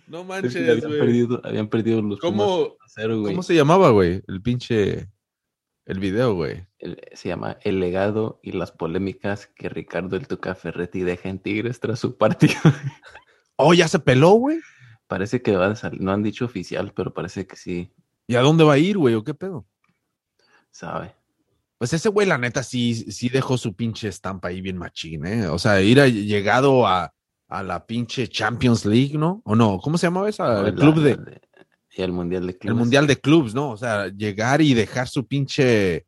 [0.08, 1.00] No Es manches, que habían güey.
[1.00, 3.34] perdido, habían perdido los Pumas ¿Cómo, 1 a 0, güey.
[3.34, 4.22] ¿Cómo se llamaba, güey?
[4.28, 5.10] El pinche.
[5.86, 6.68] El video, güey.
[6.80, 11.40] El- se llama El legado y las polémicas que Ricardo el Tuca Ferretti deja en
[11.40, 12.54] Tigres tras su partido.
[13.56, 14.60] Oh, ya se peló, güey.
[15.08, 17.92] Parece que va a salir, no han dicho oficial, pero parece que sí,
[18.28, 19.14] ¿Y a dónde va a ir, güey?
[19.16, 19.66] ¿O qué pedo?
[20.72, 21.14] sabe.
[21.78, 25.48] Pues ese güey, la neta, sí, sí dejó su pinche estampa ahí bien machín, ¿eh?
[25.48, 27.14] O sea, ir a, llegado a,
[27.50, 29.42] a la pinche Champions League, ¿no?
[29.46, 29.78] ¿O no?
[29.80, 30.46] ¿Cómo se llamaba esa?
[30.62, 31.42] No, El la- club de.
[31.92, 32.72] y el Mundial de Clubes.
[32.72, 33.72] El Mundial de Clubs, ¿no?
[33.72, 36.06] O sea, llegar y dejar su pinche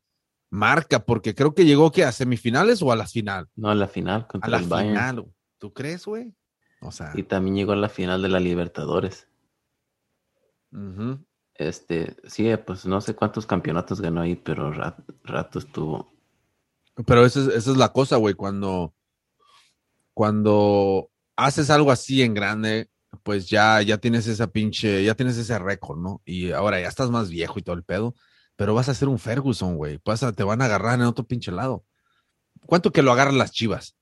[0.50, 3.46] marca, porque creo que llegó que a semifinales o a la final.
[3.54, 4.88] No, a la final A contra la el Bayern.
[4.94, 5.24] final.
[5.58, 6.32] ¿Tú crees, güey?
[6.80, 9.28] O sea, Y también llegó a la final de la Libertadores.
[11.54, 16.12] Este, sí, pues no sé cuántos campeonatos ganó ahí, pero ra- rato estuvo.
[17.06, 18.34] pero esa es, esa es la cosa, güey.
[18.34, 18.94] Cuando,
[20.14, 22.90] cuando haces algo así en grande,
[23.22, 26.22] pues ya, ya tienes esa pinche, ya tienes ese récord, ¿no?
[26.24, 28.14] Y ahora ya estás más viejo y todo el pedo,
[28.56, 30.00] pero vas a ser un Ferguson, güey.
[30.36, 31.84] Te van a agarrar en otro pinche lado.
[32.66, 33.96] ¿Cuánto que lo agarran las chivas?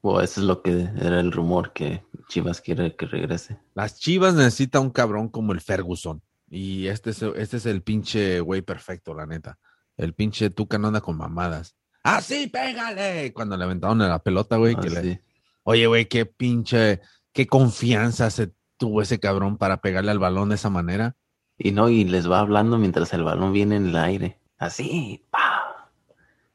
[0.00, 3.58] O eso es lo que era el rumor que Chivas quiere que regrese.
[3.74, 6.22] Las Chivas necesita un cabrón como el Ferguson.
[6.50, 9.58] Y este es, este es el pinche güey perfecto, la neta.
[9.96, 11.74] El pinche Tuca no anda con mamadas.
[12.04, 13.32] ¡Ah, sí, pégale!
[13.34, 14.74] Cuando le aventaron a la pelota, güey.
[14.76, 15.20] Ah, que le- sí.
[15.64, 17.00] Oye, güey, qué pinche,
[17.32, 21.16] qué confianza se tuvo ese cabrón para pegarle al balón de esa manera.
[21.58, 24.38] Y no, y les va hablando mientras el balón viene en el aire.
[24.58, 25.90] Así, pa.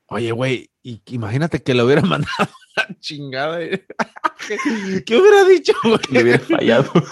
[0.07, 3.61] Oye, güey, y, imagínate que lo hubiera mandado a la chingada.
[3.61, 3.85] eh.
[5.05, 5.99] ¿Qué, hubiera dicho, güey?
[6.11, 6.91] Le hubiera fallado.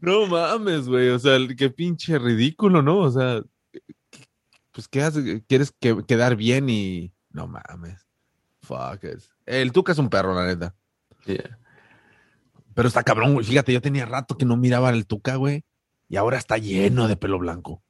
[0.00, 1.08] No mames, güey.
[1.08, 2.98] O sea, qué pinche ridículo, ¿no?
[2.98, 3.42] O sea,
[4.72, 5.42] pues, ¿qué haces?
[5.48, 7.12] ¿Quieres que- quedar bien y.
[7.30, 8.06] No mames.
[8.60, 9.22] Fuck it.
[9.46, 10.74] El Tuca es un perro, la neta.
[11.24, 11.58] Yeah.
[12.74, 13.46] Pero está cabrón, güey.
[13.46, 15.64] Fíjate, yo tenía rato que no miraba al Tuca, güey.
[16.08, 17.82] Y ahora está lleno de pelo blanco.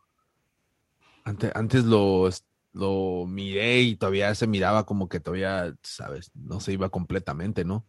[1.25, 2.29] Antes, antes lo,
[2.73, 7.87] lo miré y todavía se miraba como que todavía, sabes, no se iba completamente, ¿no?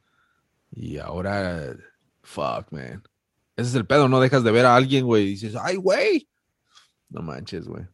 [0.71, 1.75] Y ahora,
[2.23, 3.03] fuck, man.
[3.55, 6.27] Ese es el pedo, no dejas de ver a alguien, güey, y dices, ay, güey.
[7.09, 7.85] No manches, güey.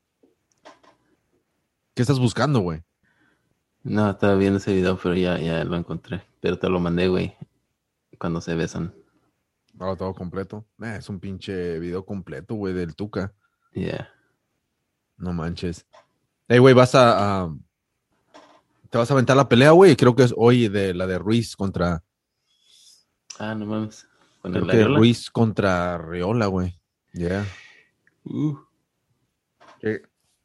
[1.94, 2.84] ¿Qué estás buscando, güey?
[3.84, 6.22] No, estaba viendo ese video, pero ya, ya lo encontré.
[6.40, 7.36] Pero te lo mandé, güey.
[8.20, 8.94] Cuando se besan.
[9.80, 10.66] Ahora todo completo.
[10.82, 13.34] Eh, es un pinche video completo, güey, del Tuca.
[13.72, 14.10] Yeah.
[15.18, 15.88] No manches.
[16.48, 17.56] Ey, güey, vas a, a-
[18.90, 19.96] Te vas a aventar la pelea, güey.
[19.96, 22.04] Creo que es hoy de la de Ruiz contra.
[23.38, 24.08] Ah, no mames.
[24.42, 24.84] Con Creo que.
[24.86, 26.80] Ruiz contra Riola, güey.
[27.14, 27.46] Yeah.
[28.24, 28.56] Uh,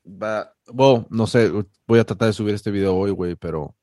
[0.07, 0.53] va.
[0.67, 1.53] Bueno, no sé.
[1.87, 3.75] Voy a tratar de subir este video hoy, güey, pero.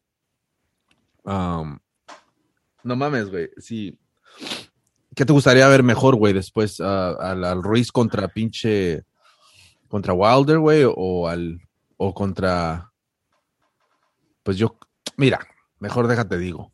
[1.23, 1.79] um,
[2.83, 3.49] no mames, güey.
[3.57, 3.97] Sí.
[5.15, 6.33] ¿Qué te gustaría ver mejor, güey?
[6.33, 9.05] Después al, al Ruiz contra pinche.
[9.87, 11.61] Contra Wilder, güey, o al.
[12.01, 12.93] O contra.
[14.43, 14.77] Pues yo.
[15.17, 15.39] Mira,
[15.79, 16.71] mejor déjate digo.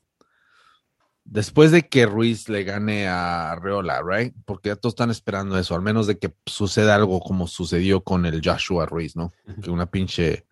[1.23, 4.35] Después de que Ruiz le gane a Arreola, right?
[4.45, 8.27] Porque ya todos están esperando eso, al menos de que suceda algo como sucedió con
[8.27, 9.33] el Joshua Ruiz, ¿no?
[9.63, 10.45] Que una pinche.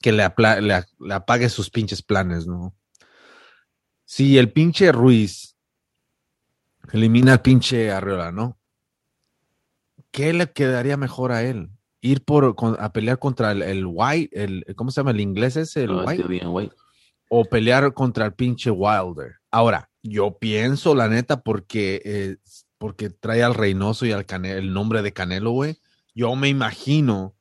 [0.00, 2.72] Que le, apla- le, a- le apague sus pinches planes, ¿no?
[4.04, 5.56] Si el pinche Ruiz
[6.92, 8.58] elimina al pinche Arreola, ¿no?
[10.12, 11.70] ¿Qué le quedaría mejor a él?
[12.04, 15.12] Ir por con- a pelear contra el, el White, el, ¿cómo se llama?
[15.12, 16.74] El inglés es el White White.
[17.30, 19.36] o pelear contra el pinche Wilder.
[19.50, 22.36] Ahora, yo pienso, la neta, porque, eh,
[22.76, 25.78] porque trae al Reynoso y al el nombre de Canelo, güey.
[26.14, 27.36] Yo me imagino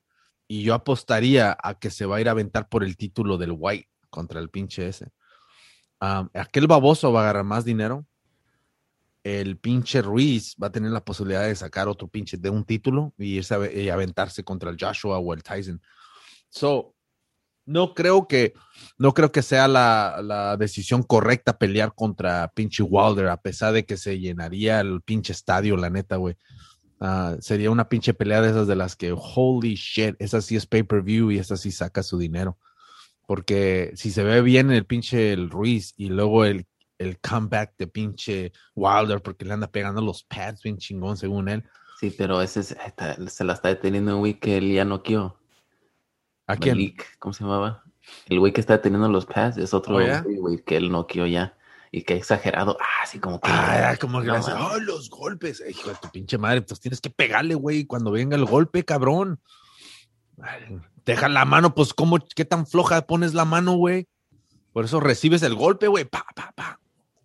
[0.48, 3.56] y yo apostaría a que se va a ir a aventar por el título del
[3.58, 5.12] White contra el pinche ese.
[6.00, 8.06] Am, aquel baboso va a agarrar más dinero.
[9.24, 13.14] El pinche Ruiz va a tener la posibilidad de sacar otro pinche de un título
[13.18, 15.82] y a, aventarse contra el Joshua o el Tyson.
[16.50, 16.96] So,
[17.66, 18.54] no creo que
[18.98, 23.86] no creo que sea la, la decisión correcta pelear contra pinche Wilder, a pesar de
[23.86, 26.36] que se llenaría el pinche estadio, la neta, güey.
[27.04, 30.68] Ah, sería una pinche pelea de esas de las que, holy shit, esa sí es
[30.68, 32.60] pay-per-view y esa sí saca su dinero.
[33.26, 36.68] Porque si se ve bien el pinche el Ruiz y luego el,
[37.02, 41.64] el comeback de pinche Wilder porque le anda pegando los pads bien chingón según él.
[42.00, 45.38] Sí, pero ese es- está- se la está deteniendo un güey que él ya noqueó.
[46.48, 46.76] ¿A quién?
[46.76, 47.84] Malik, ¿cómo se llamaba?
[48.28, 51.56] El güey que está deteniendo los pads es otro Oh, güey, que él noqueó ya.
[51.94, 52.78] Y que exagerado.
[52.80, 53.50] Ah, así como que.
[53.52, 54.68] Ah, como que No le hace, mames.
[54.72, 55.62] "Ay, los golpes.
[55.70, 59.40] Hijo de tu pinche madre, pues tienes que pegarle, güey, cuando venga el golpe, cabrón.
[61.06, 64.08] Deja la mano, pues, ¿cómo, qué tan floja pones la mano, güey?
[64.72, 66.06] Por eso recibes el golpe, güey.
[66.06, 66.80] Pa, pa, pa.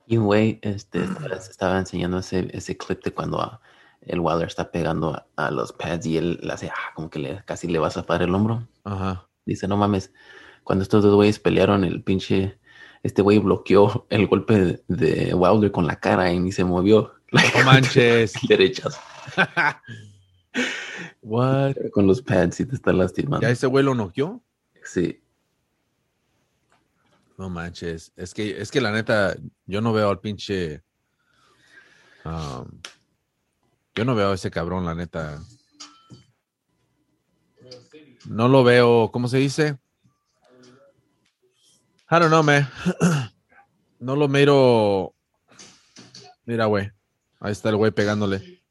[0.06, 3.60] Y un güey este, estaba, estaba enseñando ese, ese clip de cuando
[4.02, 7.18] el Wilder está pegando a, a los pads y él le hace, ah, como que
[7.18, 8.66] le, casi le va a zafar el hombro.
[8.84, 9.28] Ajá.
[9.44, 10.12] Dice, no mames,
[10.64, 12.58] cuando estos dos güeyes pelearon, el pinche,
[13.02, 17.12] este güey bloqueó el golpe de, de Wilder con la cara y ni se movió.
[17.32, 18.34] No manches.
[18.48, 18.98] Derechas.
[21.22, 21.74] What?
[21.92, 23.46] Con los pads y te está lastimando.
[23.46, 24.42] ¿Ya ese güey lo noqueó?
[24.84, 25.20] Sí.
[27.38, 28.12] No manches.
[28.16, 30.82] Es que, es que la neta, yo no veo al pinche.
[32.24, 32.80] um,
[33.94, 35.42] yo no veo a ese cabrón, la neta.
[38.26, 39.78] No lo veo, ¿cómo se dice?
[42.10, 42.68] I don't know, man.
[43.98, 45.14] No lo miro.
[46.44, 46.92] Mira, güey.
[47.40, 48.62] Ahí está el güey pegándole.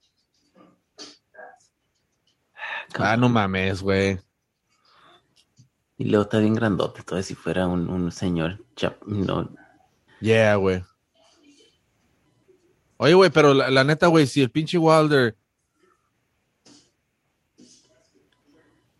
[2.93, 4.19] Ah, no mames, güey.
[5.97, 8.59] Y luego está bien grandote, todo si fuera un, un señor
[9.05, 9.49] no,
[10.19, 10.83] Yeah, güey.
[12.97, 15.37] Oye, güey, pero la, la neta, güey, si el pinche Wilder.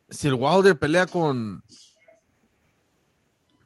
[0.10, 1.64] Si el Wilder pelea con.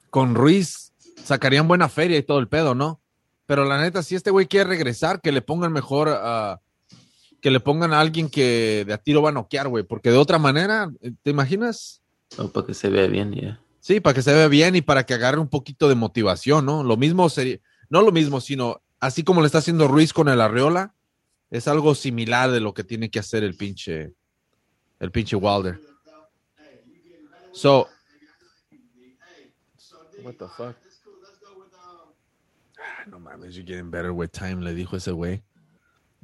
[0.09, 0.91] Con Ruiz,
[1.23, 2.99] sacarían buena feria y todo el pedo, ¿no?
[3.45, 6.61] Pero la neta, si este güey quiere regresar, que le pongan mejor a.
[7.41, 9.84] que le pongan a alguien que de a tiro va a noquear, güey.
[9.84, 12.01] Porque de otra manera, ¿te imaginas?
[12.38, 13.59] No, para que se vea bien, ya.
[13.80, 16.84] Sí, para que se vea bien y para que agarre un poquito de motivación, ¿no?
[16.84, 17.59] Lo mismo sería,
[17.89, 20.93] no lo mismo, sino así como le está haciendo Ruiz con el Arreola,
[21.49, 24.13] es algo similar de lo que tiene que hacer el pinche,
[24.99, 25.80] el pinche Wilder.
[27.51, 27.88] So,
[30.23, 30.75] what the fuck?
[32.77, 35.41] Ah, No mames, you're getting better with time, le dijo ese güey.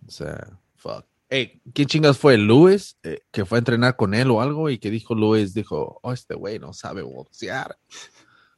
[0.08, 1.06] O sea, fuck.
[1.28, 2.38] Hey, ¿quién chingas fue?
[2.38, 2.98] ¿Luis?
[3.04, 6.14] Eh, que fue a entrenar con él o algo y que dijo Luis, dijo, oh,
[6.14, 7.78] este güey no sabe boxear.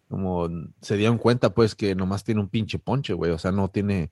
[0.10, 0.50] Como
[0.82, 3.32] se dieron cuenta, pues, que nomás tiene un pinche ponche, güey.
[3.32, 4.12] O sea, no tiene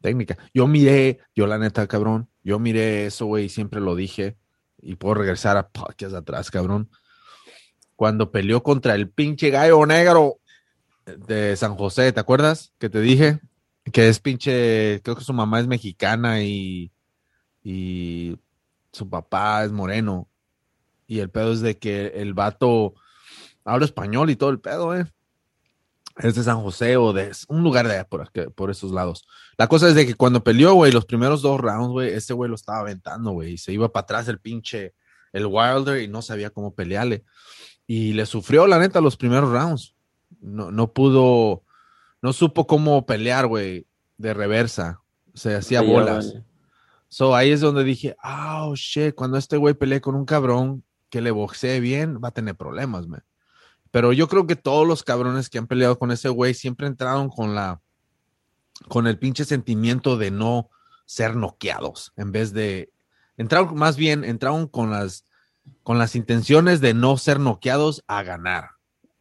[0.00, 0.36] técnica.
[0.52, 4.36] Yo miré, yo la neta, cabrón, yo miré eso, güey, siempre lo dije.
[4.82, 6.90] Y puedo regresar a podcast atrás, cabrón.
[7.96, 10.40] Cuando peleó contra el pinche gallo negro
[11.06, 12.72] de San José, ¿te acuerdas?
[12.78, 13.40] Que te dije
[13.92, 16.90] que es pinche, creo que su mamá es mexicana y,
[17.64, 18.38] y
[18.92, 20.28] su papá es moreno.
[21.06, 22.94] Y el pedo es de que el vato
[23.64, 25.06] habla español y todo el pedo, eh.
[26.18, 29.26] Es de San José o de un lugar de allá por, aquí- por esos lados.
[29.58, 32.48] La cosa es de que cuando peleó, güey, los primeros dos rounds, güey, ese güey
[32.48, 34.94] lo estaba aventando, güey, y se iba para atrás el pinche,
[35.32, 37.24] el Wilder y no sabía cómo pelearle.
[37.86, 39.94] Y le sufrió, la neta, los primeros rounds.
[40.40, 41.64] No, no pudo,
[42.22, 43.86] no supo cómo pelear, güey,
[44.16, 45.00] de reversa.
[45.34, 46.32] Se hacía bolas.
[46.32, 46.44] vale.
[47.14, 51.20] So ahí es donde dije, oh shit, cuando este güey pelee con un cabrón que
[51.20, 53.22] le boxee bien, va a tener problemas, man.
[53.92, 57.28] Pero yo creo que todos los cabrones que han peleado con ese güey siempre entraron
[57.28, 57.80] con la,
[58.88, 60.70] con el pinche sentimiento de no
[61.06, 62.90] ser noqueados, en vez de,
[63.36, 65.24] entraron más bien, entraron con las,
[65.84, 68.70] con las intenciones de no ser noqueados a ganar.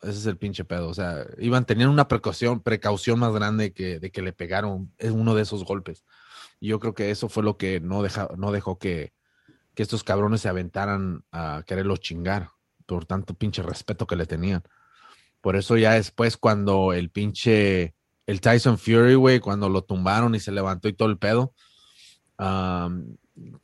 [0.02, 0.90] Ese es el pinche pedo.
[0.90, 5.14] O sea, iban, tenían una precaución, precaución más grande que de que le pegaron en
[5.14, 6.04] uno de esos golpes.
[6.64, 9.12] Y yo creo que eso fue lo que no, deja, no dejó que,
[9.76, 12.52] que estos cabrones se aventaran a quererlos chingar
[12.86, 14.64] por tanto pinche respeto que le tenían.
[15.42, 17.96] Por eso ya después cuando el pinche,
[18.26, 21.54] el Tyson Fury, güey, cuando lo tumbaron y se levantó y todo el pedo,
[22.40, 23.18] um,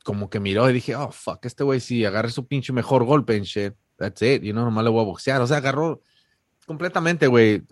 [0.04, 3.34] como que miró y dije, oh, fuck, este güey si agarre su pinche mejor golpe
[3.34, 5.40] en shit, that's it, y no, nomás le voy a boxear.
[5.40, 6.02] O sea, agarró
[6.66, 7.62] completamente, güey,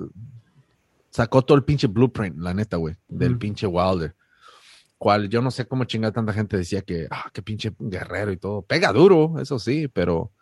[1.11, 4.16] sacó todo el pinche blueprint, la neta, güey, del pinche Wilder.
[4.99, 8.36] Cual yo no sé cómo chingada tanta gente decía que, ah, qué pinche guerrero y
[8.36, 8.62] todo.
[8.62, 10.32] Pega duro, eso sí, pero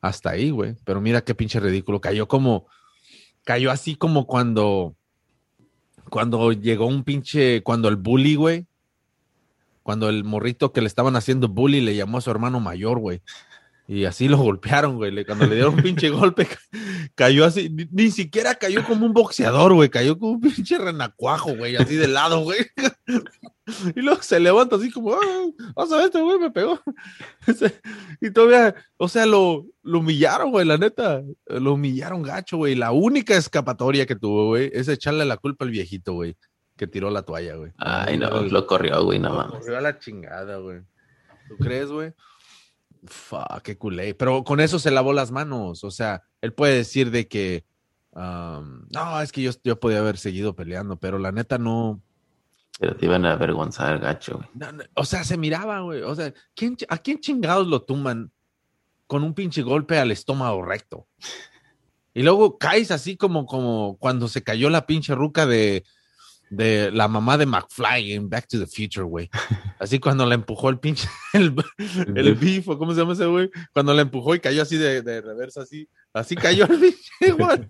[0.00, 0.76] hasta ahí, güey.
[0.84, 2.00] Pero mira qué pinche ridículo.
[2.00, 2.66] Cayó como,
[3.44, 4.94] cayó así como cuando,
[6.08, 8.66] cuando llegó un pinche, cuando el bully, güey,
[9.82, 13.22] cuando el morrito que le estaban haciendo bully le llamó a su hermano mayor, güey.
[13.88, 15.24] Y así lo golpearon, güey.
[15.24, 16.58] Cuando le dieron un pinche golpe, ca-
[17.14, 17.70] cayó así.
[17.70, 19.88] Ni, ni siquiera cayó como un boxeador, güey.
[19.90, 21.76] Cayó como un pinche renacuajo, güey.
[21.76, 22.58] Así de lado, güey.
[23.96, 25.18] Y luego se levanta así como, ah,
[25.74, 26.80] vas a ver, este güey me pegó.
[28.20, 31.22] Y todavía, o sea, lo, lo humillaron, güey, la neta.
[31.46, 32.76] Lo humillaron gacho, güey.
[32.76, 36.36] La única escapatoria que tuvo, güey, es echarle la culpa al viejito, güey,
[36.76, 37.72] que tiró la toalla, güey.
[37.78, 39.58] Ay, no, Lo- corrió, güey, no lo mames.
[39.60, 40.80] corrió a la chingada, güey.
[41.48, 42.12] ¿Tú crees, güey?
[43.06, 44.14] Fuck, qué culé.
[44.14, 45.84] Pero con eso se lavó las manos.
[45.84, 47.64] O sea, él puede decir de que.
[48.12, 52.00] um, no, es que yo, yo podía haber seguido peleando, pero la neta no,
[52.78, 54.48] Pero te iban a avergonzar, gacho, güey.
[54.54, 56.02] no, no, O sea, se miraba, güey.
[56.02, 58.32] O sea, ¿quién, ch- ¿a quién chingados lo tumban
[59.06, 61.06] con un pinche golpe al estómago recto?
[62.14, 65.84] Y luego caes así como, como cuando se cayó la pinche ruca de,
[66.50, 69.28] de la mamá de McFly en Back to the Future, güey.
[69.78, 71.54] Así cuando la empujó el pinche, el,
[72.14, 73.50] el beef, o ¿cómo se llama ese güey?
[73.72, 75.88] Cuando la empujó y cayó así de, de reversa, así.
[76.12, 77.66] Así cayó el pinche, güey.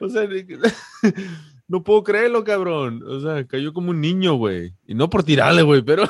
[0.00, 0.28] O sea,
[1.68, 3.02] no puedo creerlo, cabrón.
[3.06, 4.74] O sea, cayó como un niño, güey.
[4.86, 6.04] Y no por tirarle, güey, pero.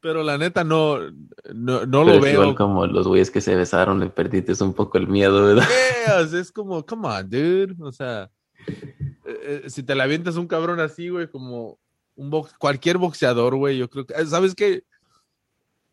[0.00, 0.98] pero la neta no,
[1.52, 2.32] no, no lo es veo.
[2.42, 5.66] igual como los güeyes que se besaron, le perdiste un poco el miedo, ¿verdad?
[6.06, 7.74] Yeah, o sea, es como, come on, dude.
[7.80, 8.30] O sea,
[8.66, 11.78] eh, eh, si te la avientas un cabrón así, güey, como
[12.14, 14.84] un box, cualquier boxeador, güey, yo creo que, eh, ¿sabes qué?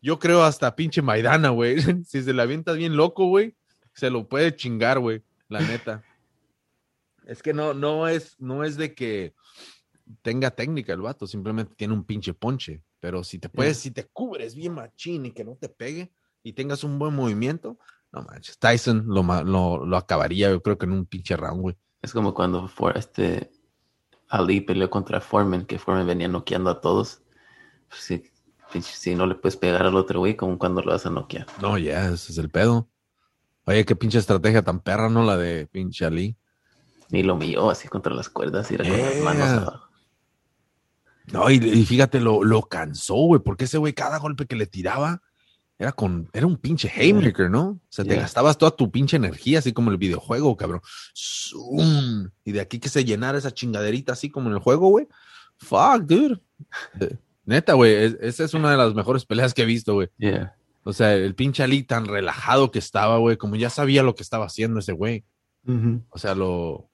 [0.00, 1.76] Yo creo hasta pinche Maidana, güey.
[2.04, 3.54] Si se la avientas bien loco, güey,
[3.94, 6.02] se lo puede chingar, güey, la neta.
[7.26, 9.34] Es que no, no es, no es de que
[10.22, 12.82] tenga técnica el vato, simplemente tiene un pinche ponche.
[13.00, 16.12] Pero si te puedes, si te cubres bien machín y que no te pegue
[16.42, 17.78] y tengas un buen movimiento,
[18.12, 18.58] no manches.
[18.58, 21.76] Tyson lo, lo, lo acabaría, yo creo que en un pinche round, güey.
[22.06, 23.50] Es como cuando fue este
[24.28, 27.20] Ali peleó contra Foreman, que Foreman venía noqueando a todos.
[27.88, 28.30] Pues si,
[28.80, 31.48] si no le puedes pegar al otro güey, como cuando lo vas a noquear.
[31.60, 32.88] No, ya, ese es el pedo.
[33.64, 35.24] Oye, qué pinche estrategia tan perra, ¿no?
[35.24, 36.36] La de pinche Ali.
[37.10, 39.24] Y lo humilló así contra las cuerdas y era con las Yeah.
[39.24, 39.88] manos abajo.
[41.32, 44.66] No, y, y fíjate, lo, lo cansó, güey, porque ese güey, cada golpe que le
[44.68, 45.22] tiraba,
[45.78, 47.68] era con, era un pinche haymaker, ¿no?
[47.68, 50.80] O sea, te gastabas toda tu pinche energía, así como el videojuego, cabrón.
[51.14, 52.30] Zoom.
[52.44, 55.06] Y de aquí que se llenara esa chingaderita así como en el juego, güey.
[55.58, 56.40] Fuck, dude.
[57.44, 60.08] Neta, güey, es- esa es una de las mejores peleas que he visto, güey.
[60.18, 60.56] Yeah.
[60.82, 64.22] O sea, el pinche Ali tan relajado que estaba, güey, como ya sabía lo que
[64.22, 65.24] estaba haciendo ese güey.
[66.10, 66.88] O sea, lo.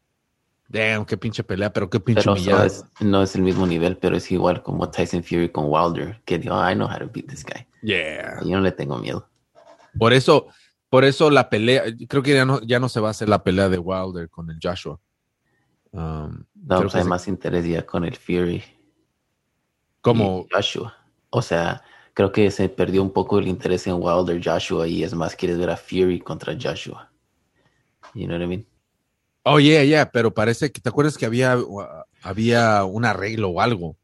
[0.73, 3.99] Damn, qué pinche pelea, pero qué pinche Pero no es, no es el mismo nivel,
[3.99, 7.27] pero es igual como Tyson Fury con Wilder, que dijo, I know how to beat
[7.27, 7.67] this guy.
[7.83, 8.39] Yeah.
[8.43, 9.29] Y yo no le tengo miedo.
[9.99, 10.47] Por eso,
[10.89, 13.45] por eso la pelea, creo que ya no, ya no se va a hacer la
[13.45, 14.99] pelea de Wilder con el Joshua.
[15.91, 18.65] Um, No, pues hay se- más interés ya con el Fury.
[20.01, 20.97] como, Joshua.
[21.29, 21.83] O sea,
[22.15, 25.59] creo que se perdió un poco el interés en Wilder Joshua y es más, quieres
[25.59, 27.11] ver a Fury contra Joshua.
[28.15, 28.67] You know what I mean?
[29.45, 31.87] Oh yeah, yeah, pero parece que, ¿te acuerdas que había, uh,
[32.23, 33.97] había un arreglo o algo?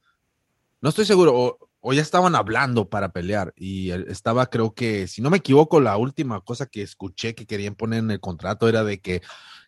[0.81, 5.31] No estoy seguro, o, ya estaban hablando para pelear y estaba, creo que, si no
[5.31, 9.01] me equivoco, la última cosa que escuché que querían poner en el contrato era de
[9.01, 9.23] que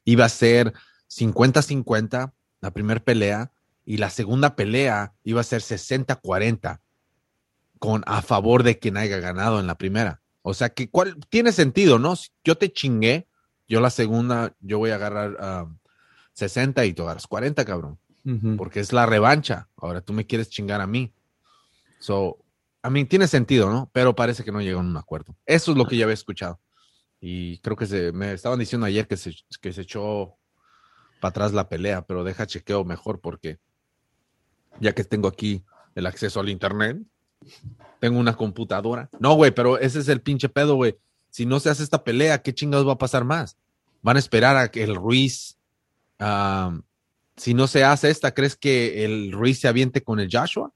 [0.05, 0.75] iba a ser
[1.09, 3.53] 50-50 la primera pelea
[3.85, 6.81] y la segunda pelea iba a ser 60-40
[7.79, 10.21] con a favor de quien haya ganado en la primera.
[10.43, 12.15] O sea que cuál tiene sentido, ¿no?
[12.45, 13.27] Yo te chingué,
[13.71, 15.67] yo la segunda, yo voy a agarrar ah,
[16.35, 17.99] 60 y tú agarras 40, cabrón
[18.57, 19.69] porque es la revancha.
[19.77, 21.13] Ahora tú me quieres chingar a mí.
[21.99, 22.39] So,
[22.83, 23.91] a mí tiene sentido, ¿no?
[23.93, 25.37] Pero parece que no llegaron a un acuerdo.
[25.47, 26.61] Eso es lo que ya había escuchado.
[27.21, 30.37] Y creo que se, me estaban diciendo ayer que se, que se echó
[31.21, 33.59] para atrás la pelea, pero deja chequeo mejor porque
[34.81, 35.63] ya que tengo aquí
[35.95, 36.99] el acceso al internet,
[37.99, 39.11] tengo una computadora.
[39.19, 40.99] No, güey, pero ese es el pinche pedo, güey.
[41.31, 43.57] Si no se hace esta pelea, ¿qué chingados va a pasar más?
[44.03, 45.57] Van a esperar a que el Ruiz
[47.37, 50.73] si no se hace esta, ¿crees que el Ruiz se aviente con el Joshua?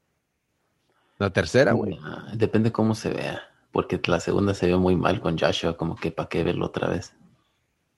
[1.19, 1.97] La tercera, güey.
[2.33, 3.43] Depende cómo se vea.
[3.71, 6.87] Porque la segunda se ve muy mal con Joshua, como que para qué verlo otra
[6.87, 7.13] vez.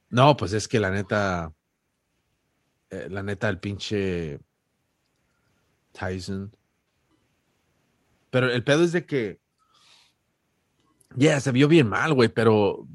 [0.10, 1.53] No, pues es que la neta,
[2.89, 4.39] eh, la neta, el pinche
[5.93, 6.53] Tyson.
[8.30, 9.39] Pero el pedo es de que,
[11.18, 12.88] ya, se vio bien mal, güey, pero,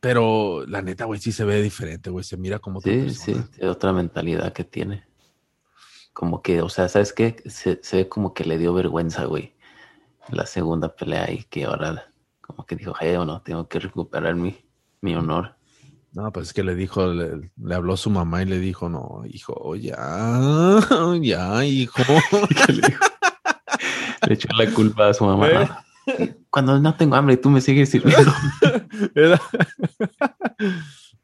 [0.00, 3.32] pero la neta, güey, sí se ve diferente, güey, se mira como otra Sí, sí,
[3.32, 3.50] persona.
[3.58, 5.04] es otra mentalidad que tiene.
[6.12, 7.42] Como que, o sea, ¿sabes qué?
[7.46, 9.54] Se, se ve como que le dio vergüenza, güey.
[10.30, 14.56] La segunda pelea y que ahora como que dijo, hey, no, tengo que recuperar mi,
[15.00, 15.56] mi honor.
[16.12, 19.22] No, pues es que le dijo, le, le habló su mamá y le dijo, no,
[19.26, 19.96] hijo, ya,
[21.22, 22.02] ya, hijo.
[24.26, 25.48] Le echó la culpa a su mamá.
[26.06, 26.34] ¿Eh?
[26.50, 28.32] Cuando no tengo hambre, tú me sigues sirviendo.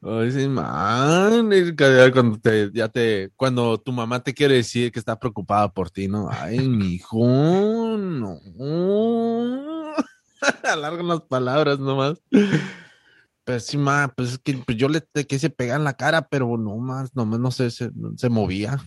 [0.07, 1.51] Ay, sí, man,
[2.12, 6.09] cuando te, ya te, cuando tu mamá te quiere decir que está preocupada por ti,
[6.09, 6.29] ¿no?
[6.31, 8.39] Ay, mi hijo, no.
[10.70, 12.20] Alargan las palabras nomás.
[13.45, 16.29] Pues sí, ma, pues es que pues yo le te quise pegar en la cara,
[16.29, 18.79] pero no más, nomás no sé, se, se movía.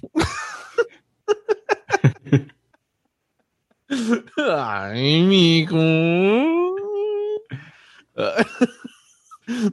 [4.38, 5.78] Ay, mijo.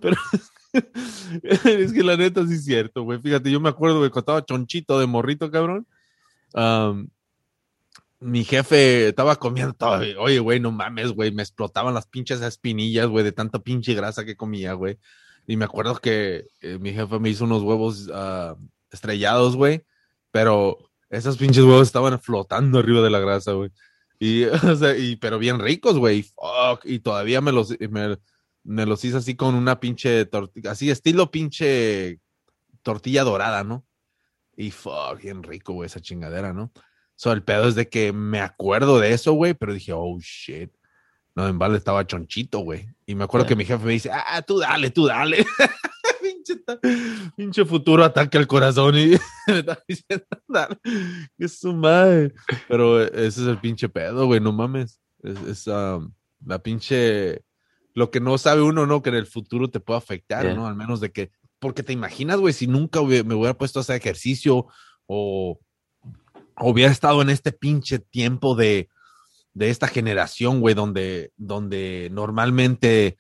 [0.01, 0.17] Pero
[1.65, 3.21] es que la neta sí es cierto, güey.
[3.21, 5.87] Fíjate, yo me acuerdo que cuando estaba chonchito de morrito, cabrón.
[8.21, 10.01] mi jefe estaba comiendo todo.
[10.21, 11.33] Oye, güey, no mames, güey.
[11.33, 14.99] Me explotaban las pinches espinillas, güey, de tanta pinche grasa que comía, güey.
[15.47, 18.57] Y me acuerdo que eh, mi jefe me hizo unos huevos ah,
[18.91, 19.85] estrellados, güey.
[20.31, 20.79] Pero
[21.11, 23.71] esos pinches huevos estaban flotando arriba de la grasa, güey.
[24.19, 26.23] Y, o sea, y, pero bien ricos, güey.
[26.23, 26.85] Fuck.
[26.85, 28.19] Y todavía me los, me,
[28.63, 32.21] me los hice así con una pinche tortilla, así estilo pinche
[32.83, 33.87] tortilla dorada, ¿no?
[34.57, 36.73] Y fuck, bien rico, güey, esa chingadera, ¿no?
[37.17, 40.73] So, el pedo es de que me acuerdo de eso, güey, pero dije, oh shit.
[41.37, 42.87] No, en vale estaba chonchito, güey.
[43.07, 45.45] Y me acuerdo que mi jefe me dice, ah, tú dale, tú dale.
[47.37, 48.97] pinche, futuro ataque al corazón.
[48.97, 49.17] Y
[49.47, 50.77] me está diciendo, dale.
[51.37, 52.33] Que es su madre.
[52.69, 55.01] Pero ese es el pinche pedo, güey, no mames.
[55.23, 56.13] Es, es, um,
[56.45, 57.43] la pinche.
[57.95, 59.03] Lo que no sabe uno, ¿no?
[59.03, 60.55] Que en el futuro te puede afectar, Yeah.
[60.55, 60.67] ¿no?
[60.67, 61.31] Al menos de que.
[61.59, 64.67] Porque te imaginas, güey, si nunca me hubiera puesto a hacer ejercicio
[65.07, 65.59] o
[66.57, 68.89] o hubiera estado en este pinche tiempo de,
[69.53, 73.17] de esta generación, güey, donde, donde normalmente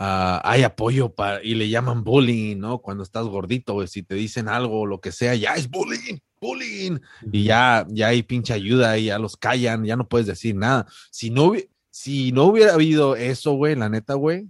[0.00, 2.78] ah, hay apoyo para, y le llaman bullying, ¿no?
[2.78, 6.98] Cuando estás gordito, si te dicen algo, lo que sea, ya es bullying, bullying,
[7.30, 10.86] y ya, ya hay pinche ayuda y ya los callan, ya no puedes decir nada.
[11.10, 11.52] Si no,
[11.90, 14.48] si no hubiera habido eso, güey, la neta, güey,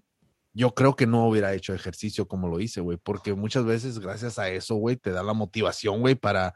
[0.52, 4.38] yo creo que no hubiera hecho ejercicio como lo hice, güey, porque muchas veces gracias
[4.38, 6.54] a eso, güey, te da la motivación, güey, para,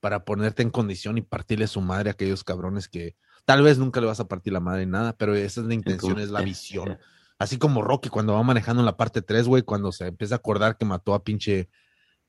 [0.00, 3.14] para ponerte en condición y partirle su madre a aquellos cabrones que
[3.44, 6.18] tal vez nunca le vas a partir la madre nada, pero esa es la intención,
[6.18, 6.98] es la visión.
[7.42, 10.38] Así como Rocky cuando va manejando en la parte 3, güey, cuando se empieza a
[10.38, 11.68] acordar que mató a pinche,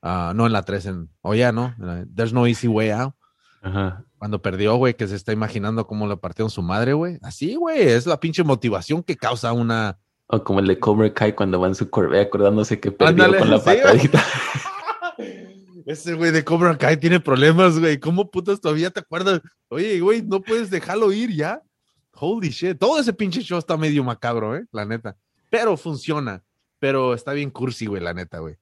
[0.02, 1.74] ah, no en la 3, en, oh ya, ¿no?
[1.78, 3.14] En la- There's no easy way out.
[3.62, 4.04] Ajá.
[4.18, 7.18] Cuando perdió, güey, que se está imaginando cómo le partieron su madre, güey.
[7.22, 9.98] Así, güey, es la pinche motivación que causa una...
[10.26, 13.38] O como el de Cobra Kai cuando va en su Corvette acordándose que perdió Ándale,
[13.38, 14.24] con la sí, patadita.
[15.86, 18.00] Ese güey de Cobra Kai tiene problemas, güey.
[18.00, 19.40] ¿Cómo putas todavía te acuerdas?
[19.68, 21.62] Oye, güey, no puedes dejarlo ir ya.
[22.16, 22.78] Holy shit.
[22.78, 24.64] Todo ese pinche show está medio macabro, ¿eh?
[24.72, 25.16] La neta.
[25.50, 26.42] Pero funciona.
[26.78, 28.56] Pero está bien cursi, güey, la neta, güey.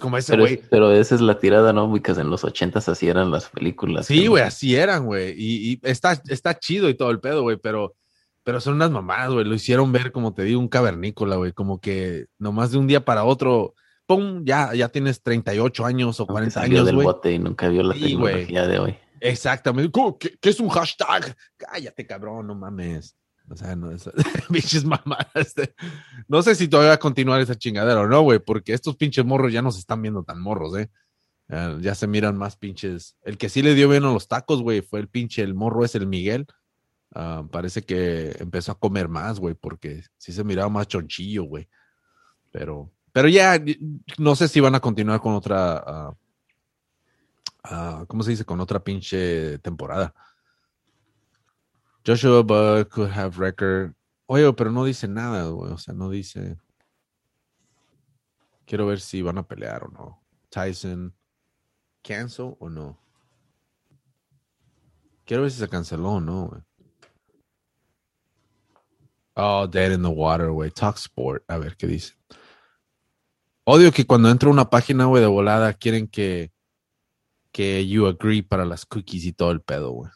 [0.00, 0.60] Como ese Pero, güey.
[0.70, 1.88] pero esa es la tirada, ¿no?
[1.88, 4.06] Porque en los ochentas así eran las películas.
[4.06, 5.34] Sí, güey, así eran, güey.
[5.38, 7.94] Y, y está, está chido y todo el pedo, güey, pero,
[8.44, 9.46] pero son unas mamadas, güey.
[9.46, 11.52] Lo hicieron ver, como te digo, un cavernícola, güey.
[11.52, 13.74] Como que nomás de un día para otro,
[14.06, 14.44] ¡pum!
[14.44, 17.06] Ya, ya tienes 38 años o Aunque 40 salió años, del güey.
[17.06, 18.34] bote y nunca vio la Sí, güey.
[18.46, 18.96] tecnología de hoy.
[19.20, 20.00] Exactamente.
[20.18, 21.36] ¿Qué, es un hashtag?
[21.56, 23.16] Cállate, cabrón, no mames.
[23.50, 24.08] O sea, no es.
[24.50, 25.54] pinches mamadas.
[26.26, 29.24] No sé si todavía va a continuar esa chingadera o no, güey, porque estos pinches
[29.24, 30.90] morros ya no se están viendo tan morros, ¿eh?
[31.48, 33.16] Ya, ya se miran más pinches.
[33.22, 35.84] El que sí le dio bien a los tacos, güey, fue el pinche, el morro
[35.84, 36.46] es el Miguel.
[37.14, 41.68] Ah, parece que empezó a comer más, güey, porque sí se miraba más chonchillo, güey.
[42.52, 43.58] Pero, pero ya,
[44.18, 45.82] no sé si van a continuar con otra.
[45.86, 46.14] ah,
[47.68, 48.44] ah, ¿Cómo se dice?
[48.44, 50.14] Con otra pinche temporada.
[52.06, 53.94] Joshua Buck could have record.
[54.26, 55.72] Oye, pero no dice nada, güey.
[55.72, 56.58] O sea, no dice.
[58.66, 60.22] Quiero ver si van a pelear o no.
[60.50, 61.14] Tyson,
[62.02, 62.98] cancel o no.
[65.24, 66.62] Quiero ver si se canceló o no, güey.
[69.34, 70.70] Oh, Dead in the Water, güey.
[70.70, 71.44] Talk Sport.
[71.46, 72.14] A ver qué dice.
[73.64, 76.50] Odio que cuando entro a una página, güey, de volada, quieren que,
[77.52, 80.10] que you agree para las cookies y todo el pedo, güey.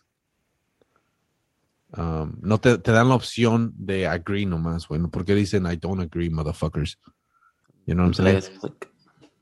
[1.94, 5.00] Um, no te, te dan la opción de agree nomás, güey.
[5.00, 5.10] ¿no?
[5.10, 6.98] Porque dicen I don't agree, motherfuckers.
[7.86, 8.74] You know what I'm saying?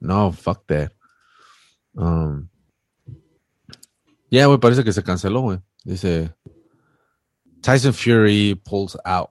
[0.00, 0.92] No, fuck that.
[1.94, 2.48] Um,
[4.30, 5.58] yeah, güey, parece que se canceló, güey.
[5.84, 6.34] Dice
[7.60, 9.30] Tyson Fury pulls out.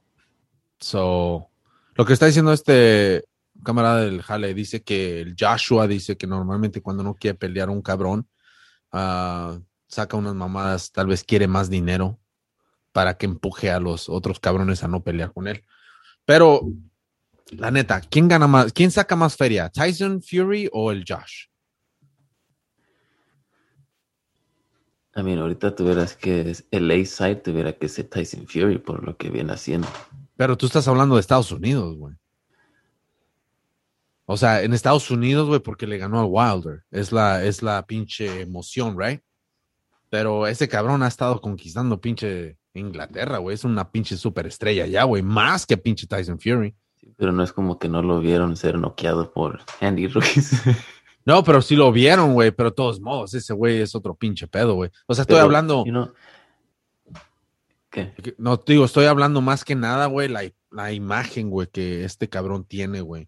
[0.80, 1.50] So,
[1.96, 3.26] lo que está diciendo este
[3.64, 7.82] camarada del Jale dice que el Joshua dice que normalmente cuando no quiere pelear un
[7.82, 8.28] cabrón,
[8.92, 12.20] ah, saca unas mamadas, tal vez quiere más dinero
[12.92, 15.64] para que empuje a los otros cabrones a no pelear con él.
[16.26, 16.62] Pero,
[17.52, 18.74] la neta, ¿quién gana más?
[18.74, 19.70] ¿Quién saca más feria?
[19.70, 21.48] ¿Tyson Fury o el Josh?
[25.16, 29.30] I mean, ahorita tuvieras que, el A-side tuviera que ser Tyson Fury por lo que
[29.30, 29.88] viene haciendo.
[30.36, 32.16] Pero tú estás hablando de Estados Unidos, güey.
[34.32, 36.84] O sea, en Estados Unidos, güey, porque le ganó al Wilder.
[36.92, 39.22] Es la, es la pinche emoción, right?
[40.12, 43.56] Pero ese cabrón ha estado conquistando pinche Inglaterra, güey.
[43.56, 45.24] Es una pinche superestrella ya, güey.
[45.24, 46.76] Más que pinche Tyson Fury.
[47.18, 50.52] Pero no es como que no lo vieron ser noqueado por Andy Ruiz.
[51.26, 52.50] No, pero sí lo vieron, güey.
[52.50, 54.90] Pero de todos modos, ese güey es otro pinche pedo, güey.
[55.06, 55.84] O sea, estoy Pero, hablando.
[55.86, 56.12] you know,
[57.92, 58.14] ¿Qué?
[58.38, 62.30] No, te digo, estoy hablando más que nada, güey, la, la imagen, güey, que este
[62.30, 63.28] cabrón tiene, güey.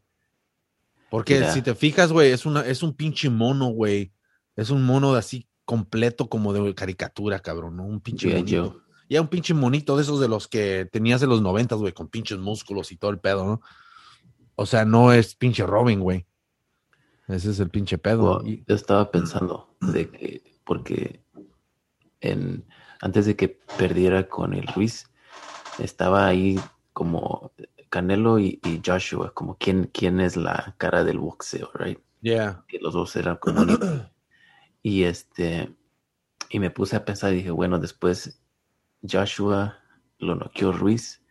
[1.11, 4.13] Porque si te fijas, güey, es, una, es un pinche mono, güey.
[4.55, 7.83] Es un mono de así completo como de caricatura, cabrón, ¿no?
[7.83, 8.37] Un pinche G.I.
[8.37, 8.81] monito.
[9.09, 12.07] Ya un pinche monito de esos de los que tenías en los noventas, güey, con
[12.07, 13.61] pinches músculos y todo el pedo, ¿no?
[14.55, 16.25] O sea, no es pinche Robin, güey.
[17.27, 18.37] Ese es el pinche pedo.
[18.37, 21.25] Well, yo estaba pensando de que, porque
[22.21, 22.65] en,
[23.01, 25.09] antes de que perdiera con el Ruiz,
[25.77, 26.57] estaba ahí
[26.93, 27.51] como
[27.91, 31.99] Canelo y, y Joshua, como quién, quién es la cara del boxeo, right?
[32.21, 32.63] yeah.
[32.67, 33.65] Que los dos eran como.
[34.83, 35.75] Y este,
[36.49, 38.41] y me puse a pensar y dije, bueno, después
[39.07, 39.77] Joshua
[40.17, 41.21] lo noqueó Ruiz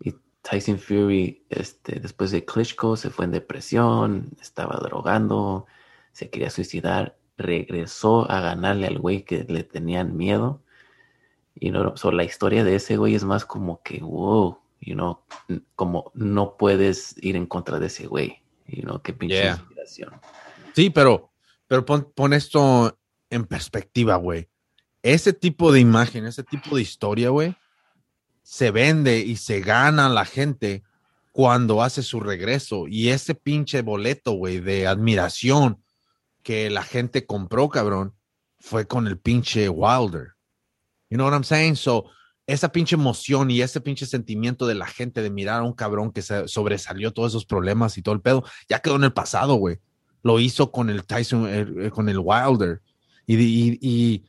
[0.00, 5.64] y Tyson Fury, este, después de Klitschko se fue en depresión, estaba drogando,
[6.12, 10.60] se quería suicidar, regresó a ganarle al güey que le tenían miedo.
[11.54, 15.20] Y no, so, la historia de ese güey es más como que, wow, you know,
[15.74, 19.56] como no puedes ir en contra de ese güey, you know, qué pinche Yeah.
[19.56, 20.20] inspiración.
[20.74, 21.30] Sí, pero,
[21.66, 22.98] pero pon, pon esto
[23.30, 24.48] en perspectiva, güey.
[25.02, 27.54] Ese tipo de imagen, ese tipo de historia, güey,
[28.42, 30.82] se vende y se gana la gente
[31.32, 32.86] cuando hace su regreso.
[32.88, 35.82] Y ese pinche boleto, güey, de admiración
[36.42, 38.14] que la gente compró, cabrón,
[38.58, 40.34] fue con el pinche Wilder.
[41.10, 41.76] You know what I'm saying?
[41.76, 42.06] So,
[42.48, 46.10] esa pinche emoción y ese pinche sentimiento de la gente de mirar a un cabrón
[46.10, 49.54] que se sobresalió todos esos problemas y todo el pedo, ya quedó en el pasado,
[49.54, 49.78] güey
[50.24, 52.82] lo hizo con el Tyson, eh, eh, con el Wilder.
[53.24, 54.24] Y, y, y,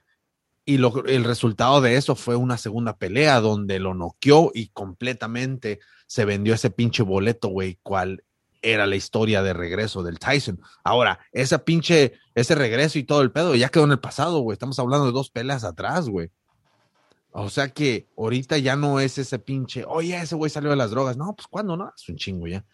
[0.63, 5.79] y lo- el resultado de eso fue una segunda pelea donde lo noqueó y completamente
[6.05, 8.23] se vendió ese pinche boleto, güey, cuál
[8.61, 10.61] era la historia de regreso del Tyson.
[10.83, 14.53] Ahora, esa pinche, ese regreso y todo el pedo ya quedó en el pasado, güey.
[14.53, 16.29] Estamos hablando de dos peleas atrás, güey.
[17.31, 20.91] O sea que ahorita ya no es ese pinche, oye, ese güey salió de las
[20.91, 21.15] drogas.
[21.17, 22.65] No, pues cuándo, no, es un chingo ya.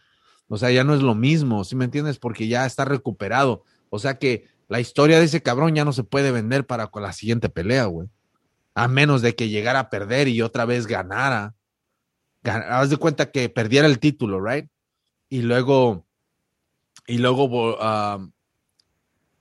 [0.47, 2.19] O sea, ya no es lo mismo, ¿sí me entiendes?
[2.19, 3.63] Porque ya está recuperado.
[3.89, 7.03] O sea que la historia de ese cabrón ya no se puede vender para con
[7.03, 8.07] la siguiente pelea, güey.
[8.75, 11.55] A menos de que llegara a perder y otra vez ganara.
[12.43, 14.67] Gan- Haz de cuenta que perdiera el título, right?
[15.29, 16.05] Y luego,
[17.07, 17.77] y luego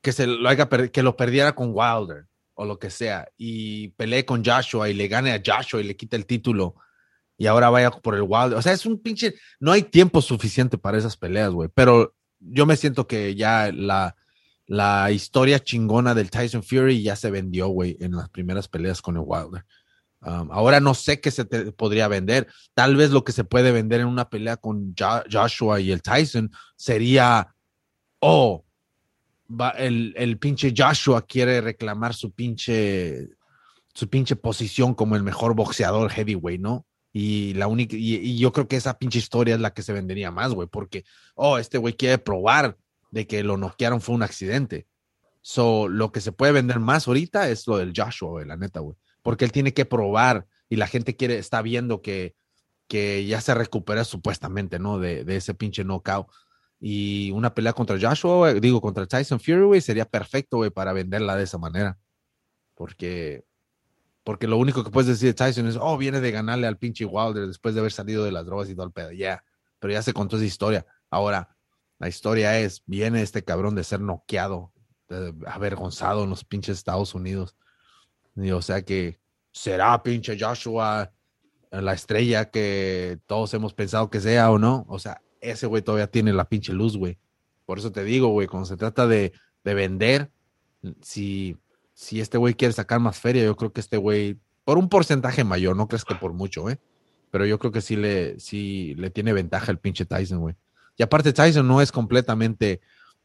[0.00, 4.24] que se lo haga que lo perdiera con Wilder o lo que sea y pelee
[4.24, 6.76] con Joshua y le gane a Joshua y le quite el título
[7.36, 8.56] y ahora vaya por el Wilder.
[8.58, 11.68] O sea, es un pinche, no hay tiempo suficiente para esas peleas, güey.
[11.74, 14.14] Pero yo me siento que ya la,
[14.66, 19.16] la historia chingona del Tyson Fury ya se vendió, güey, en las primeras peleas con
[19.16, 19.64] el Wilder.
[20.20, 22.46] Um, ahora no sé qué se te podría vender.
[22.72, 26.00] Tal vez lo que se puede vender en una pelea con Jo- Joshua y el
[26.02, 27.54] Tyson sería,
[28.20, 28.63] oh,
[29.48, 33.28] va, el, el pinche Joshua quiere reclamar su pinche,
[33.94, 36.86] su pinche posición como el mejor boxeador heavyweight, ¿no?
[37.16, 40.32] Y la única, y, yo creo que esa pinche historia es la que se vendería
[40.32, 41.04] más, güey, porque,
[41.36, 42.76] oh, este güey quiere probar
[43.12, 44.88] de que lo noquearon fue un accidente.
[45.40, 48.80] So, lo que se puede vender más ahorita es lo del Joshua, güey, la neta,
[48.80, 48.96] güey.
[49.22, 52.34] Porque él tiene que probar y la gente quiere, está viendo que,
[52.88, 54.98] que ya se recupera supuestamente, ¿no?
[54.98, 56.26] De, de ese pinche knockout.
[56.86, 61.44] Y una pelea contra Joshua, digo, contra Tyson Fury, sería perfecto, güey, para venderla de
[61.44, 61.96] esa manera.
[62.74, 63.46] Porque,
[64.22, 67.06] porque lo único que puedes decir de Tyson es, oh, viene de ganarle al pinche
[67.06, 69.12] Wilder después de haber salido de las drogas y todo el pedo.
[69.12, 69.42] Ya,
[69.78, 70.84] pero ya se contó esa historia.
[71.08, 71.56] Ahora,
[71.98, 74.70] la historia es, viene este cabrón de ser noqueado,
[75.08, 77.56] de- avergonzado en los pinches Estados Unidos.
[78.36, 79.18] Y, o sea que
[79.52, 81.10] será pinche Joshua
[81.70, 84.84] la estrella que todos hemos pensado que sea o no.
[84.86, 87.18] O sea, ese güey todavía tiene la pinche luz, güey.
[87.66, 90.30] Por eso te digo, güey, cuando se trata de, de vender,
[91.00, 91.56] si,
[91.94, 95.44] si este güey quiere sacar más feria, yo creo que este güey, por un porcentaje
[95.44, 96.78] mayor, no crees que por mucho, ¿eh?
[97.30, 100.54] Pero yo creo que sí le, sí le tiene ventaja el pinche Tyson, güey.
[100.96, 102.80] Y aparte Tyson no es completamente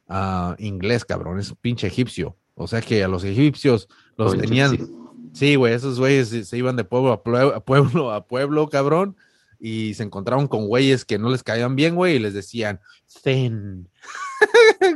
[0.07, 2.35] ah, inglés, cabrón, es un pinche egipcio.
[2.55, 3.87] O sea que a los egipcios
[4.17, 4.77] los tenían...
[4.77, 4.95] sí.
[5.31, 9.15] Sí, güey, esos güeyes se, se iban de pueblo a pueblo a pueblo, cabrón,
[9.59, 12.79] y se encontraron con güeyes que no les caían bien, güey, y les decían.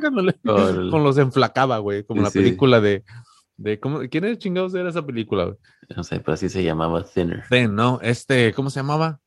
[0.01, 0.89] Cuando le- Órale.
[0.91, 3.03] con los enflacaba, güey, como la película de,
[3.57, 5.45] de ¿cómo, ¿quién es chingados era esa película?
[5.45, 5.57] güey?
[5.95, 7.43] No sé, pero así se llamaba Thinner.
[7.49, 7.99] Thin, ¿no?
[8.01, 9.19] Este, ¿cómo se llamaba?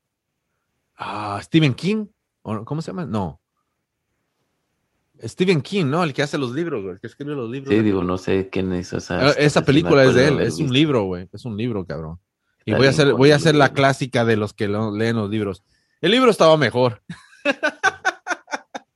[0.97, 2.07] Ah, Stephen King,
[2.41, 2.65] ¿O?
[2.65, 3.05] ¿cómo se llama?
[3.05, 3.39] No.
[5.23, 6.03] Stephen King, ¿no?
[6.03, 7.73] El que hace los libros, güey, el que escribe los libros.
[7.73, 9.31] Sí, digo, no sé quién hizo esa.
[9.31, 12.19] Eh, Esa película es de él, es un libro, güey, es un libro, cabrón.
[12.67, 15.29] Y voy a hacer, voy a hacer la clásica de los que lo- leen los
[15.29, 15.63] libros.
[16.01, 17.01] El libro estaba mejor.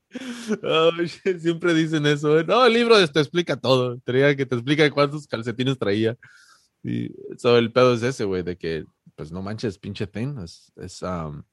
[1.40, 2.40] Siempre dicen eso.
[2.40, 2.44] ¿eh?
[2.46, 3.98] No, el libro te explica todo.
[4.04, 6.18] Traía que te explica cuántos calcetines traía.
[6.84, 8.86] Y so, el pedo es ese, güey, de que
[9.16, 10.38] pues no manches, pinche thing.
[10.44, 11.44] Es, es, um,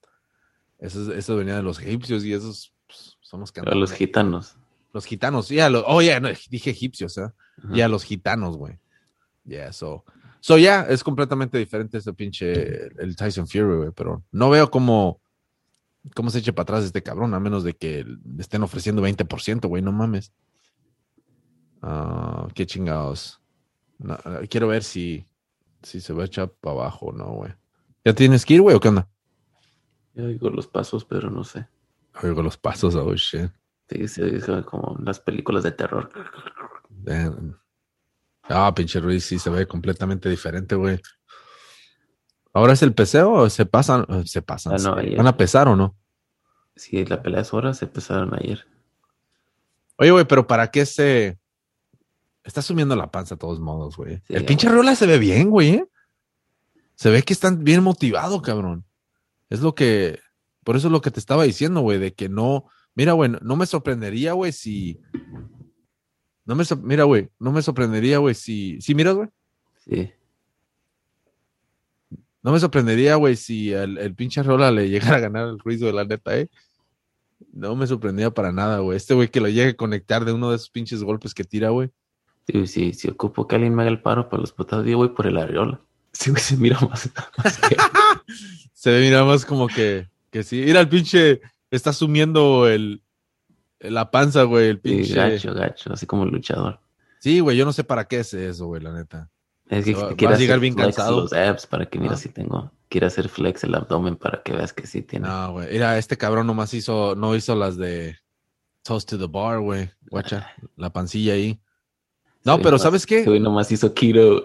[0.79, 4.57] eso, eso venía de los egipcios y esos pues, son los que los gitanos.
[4.93, 7.31] Los gitanos, ya, lo- oh, ya, no, dije egipcios, ¿eh?
[7.73, 8.79] Ya, los gitanos, güey.
[9.45, 10.05] Yeah, so.
[10.49, 15.21] So, ya, es completamente diferente ese pinche, el Tyson Fury, güey, pero no veo cómo,
[16.15, 19.69] cómo se eche para atrás este cabrón, a menos de que le estén ofreciendo 20%,
[19.69, 20.33] güey, no mames.
[21.83, 23.43] Ah, qué chingados.
[23.99, 24.17] No,
[24.49, 25.27] quiero ver si,
[25.83, 27.53] si se va a echar para abajo o no, güey.
[28.07, 29.07] ¿Ya tienes que ir, güey, o qué onda?
[30.15, 31.69] Yo oigo los pasos, pero no sé.
[32.23, 33.51] Oigo los pasos, oh, shit.
[33.91, 36.11] Sí, oye como las películas de terror.
[36.89, 37.61] Damn.
[38.49, 41.01] Ah, pinche Ruiz, sí se ve completamente diferente, güey.
[42.53, 44.07] ¿Ahora es el peseo o se pasan?
[44.09, 44.75] eh, Se pasan.
[44.75, 45.17] Ah, no.
[45.17, 45.97] ¿Van a pesar o no?
[46.75, 48.67] Sí, la pelea es hora, se empezaron ayer.
[49.97, 51.39] Oye, güey, pero ¿para qué se.
[52.45, 54.23] Está sumiendo la panza de todos modos, güey.
[54.27, 54.69] Sí, el pinche.
[54.69, 55.71] Rola se ve bien, güey.
[55.71, 55.87] ¿eh?
[56.95, 58.85] Se ve que están bien motivado, cabrón.
[59.51, 60.21] Es lo que.
[60.65, 62.67] Por eso es lo que te estaba diciendo, güey, de que no.
[62.95, 65.01] Mira, güey, no me sorprendería, güey, si.
[66.49, 66.65] No me.
[66.83, 68.81] Mira, güey, no me sorprendería, güey, si.
[68.81, 69.29] ¿Sí miras, güey?
[69.85, 70.11] Sí.
[72.43, 75.81] No me sorprendería, güey, si el, el pinche Rola le llegara a ganar el Ruiz,
[75.81, 76.49] de la neta, ¿eh?
[77.53, 78.97] No me sorprendería para nada, güey.
[78.97, 81.69] Este güey que lo llegue a conectar de uno de esos pinches golpes que tira,
[81.71, 81.91] güey.
[82.47, 85.11] Sí, sí, si ocupo que alguien me haga el paro para los putados, yo voy
[85.11, 85.81] por el areola.
[86.13, 87.11] Sí, güey, se mira más.
[87.37, 87.77] más que-
[88.73, 90.63] Se mira, más como que, que sí.
[90.65, 93.03] Mira, el pinche está sumiendo el,
[93.81, 95.15] la panza, güey, el sí, pinche.
[95.15, 96.81] gacho, gacho, así como luchador.
[97.21, 99.29] Sí, güey, yo no sé para qué es eso, güey, la neta.
[99.69, 101.21] Es que Va- vas quiere a llegar bien cansado.
[101.23, 102.17] los abs para que mira Ah.
[102.17, 102.73] si tengo.
[102.89, 105.29] Quiere hacer flex el abdomen para que veas que sí tiene.
[105.29, 105.71] No, güey.
[105.73, 108.17] Mira, este cabrón nomás hizo, no hizo las de
[108.83, 109.91] Toast to the Bar, güey.
[110.11, 111.61] Guacha, la pancilla ahí.
[112.45, 113.25] No, Sí, pero nomás- ¿sabes qué?
[113.25, 114.45] Güey nomás hizo keto.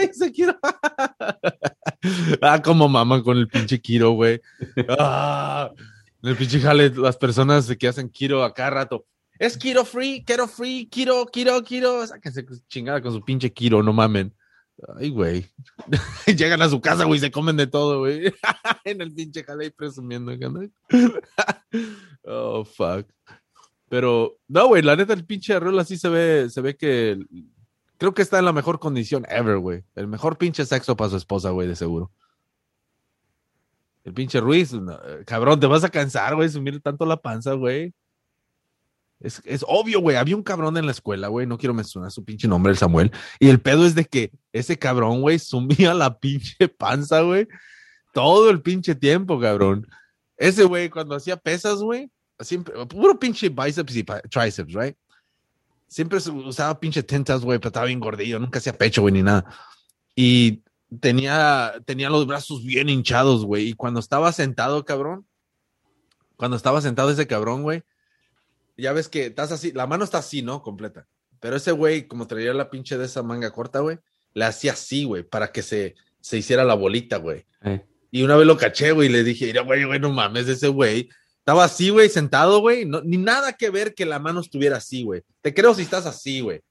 [0.00, 0.56] Ese Kiro.
[2.40, 4.40] ah, como maman con el pinche Kiro, güey.
[4.98, 5.70] Ah,
[6.22, 9.06] en el pinche jale, las personas que hacen Kiro a cada rato.
[9.38, 12.06] Es Kiro free, Kiro free, Kiro, Kiro, Kiro.
[12.06, 14.32] Sáquense chingada con su pinche Kiro, no mamen.
[14.98, 15.50] Ay, güey.
[16.26, 18.32] Llegan a su casa, güey, se comen de todo, güey.
[18.84, 20.32] en el pinche jale presumiendo.
[22.24, 23.06] oh, fuck.
[23.88, 27.18] Pero, no, güey, la neta, el pinche arroz así se ve, se ve que
[27.98, 29.84] creo que está en la mejor condición ever, güey.
[29.94, 32.10] El mejor pinche sexo para su esposa, güey, de seguro.
[34.04, 34.72] El pinche Ruiz,
[35.26, 37.94] cabrón, te vas a cansar, güey, sumir tanto la panza, güey.
[39.20, 40.16] Es, es obvio, güey.
[40.16, 41.46] Había un cabrón en la escuela, güey.
[41.46, 43.12] No quiero mencionar su pinche nombre, el Samuel.
[43.38, 47.46] Y el pedo es de que ese cabrón, güey, sumía la pinche panza, güey.
[48.12, 49.86] Todo el pinche tiempo, cabrón.
[50.36, 52.10] Ese güey, cuando hacía pesas, güey,
[52.40, 54.96] siempre, puro pinche bíceps y tríceps, right?
[55.86, 59.44] Siempre usaba pinche tentas, güey, pero estaba bien gordillo, nunca hacía pecho, güey, ni nada.
[60.16, 60.62] Y
[61.00, 63.68] tenía, tenía los brazos bien hinchados, güey.
[63.68, 65.26] Y cuando estaba sentado, cabrón,
[66.36, 67.82] cuando estaba sentado ese cabrón, güey,
[68.76, 70.62] ya ves que estás así, la mano está así, ¿no?
[70.62, 71.06] Completa.
[71.40, 73.98] Pero ese güey, como traía la pinche de esa manga corta, güey,
[74.34, 77.44] le hacía así, güey, para que se, se hiciera la bolita, güey.
[77.62, 80.48] Eh, Y una vez lo caché, güey, y le dije, mira, güey, güey, no mames,
[80.48, 81.08] ese güey.
[81.38, 82.84] Estaba así, güey, sentado, güey.
[82.84, 85.22] No, ni nada que ver que la mano estuviera así, güey.
[85.40, 86.62] Te creo si estás así, güey.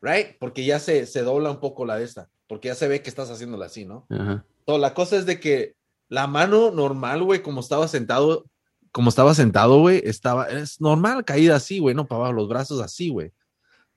[0.00, 0.36] Right?
[0.38, 2.28] Porque ya se, se dobla un poco la de esta.
[2.48, 4.06] Porque ya se ve que estás haciéndola así, ¿no?
[4.10, 4.44] ajá.
[4.64, 5.74] Todo, la cosa es de que
[6.08, 8.44] la mano normal, güey, como estaba sentado,
[8.92, 12.80] como estaba sentado, güey, estaba, es normal, caída así, güey, no para abajo, los brazos
[12.80, 13.32] así, güey.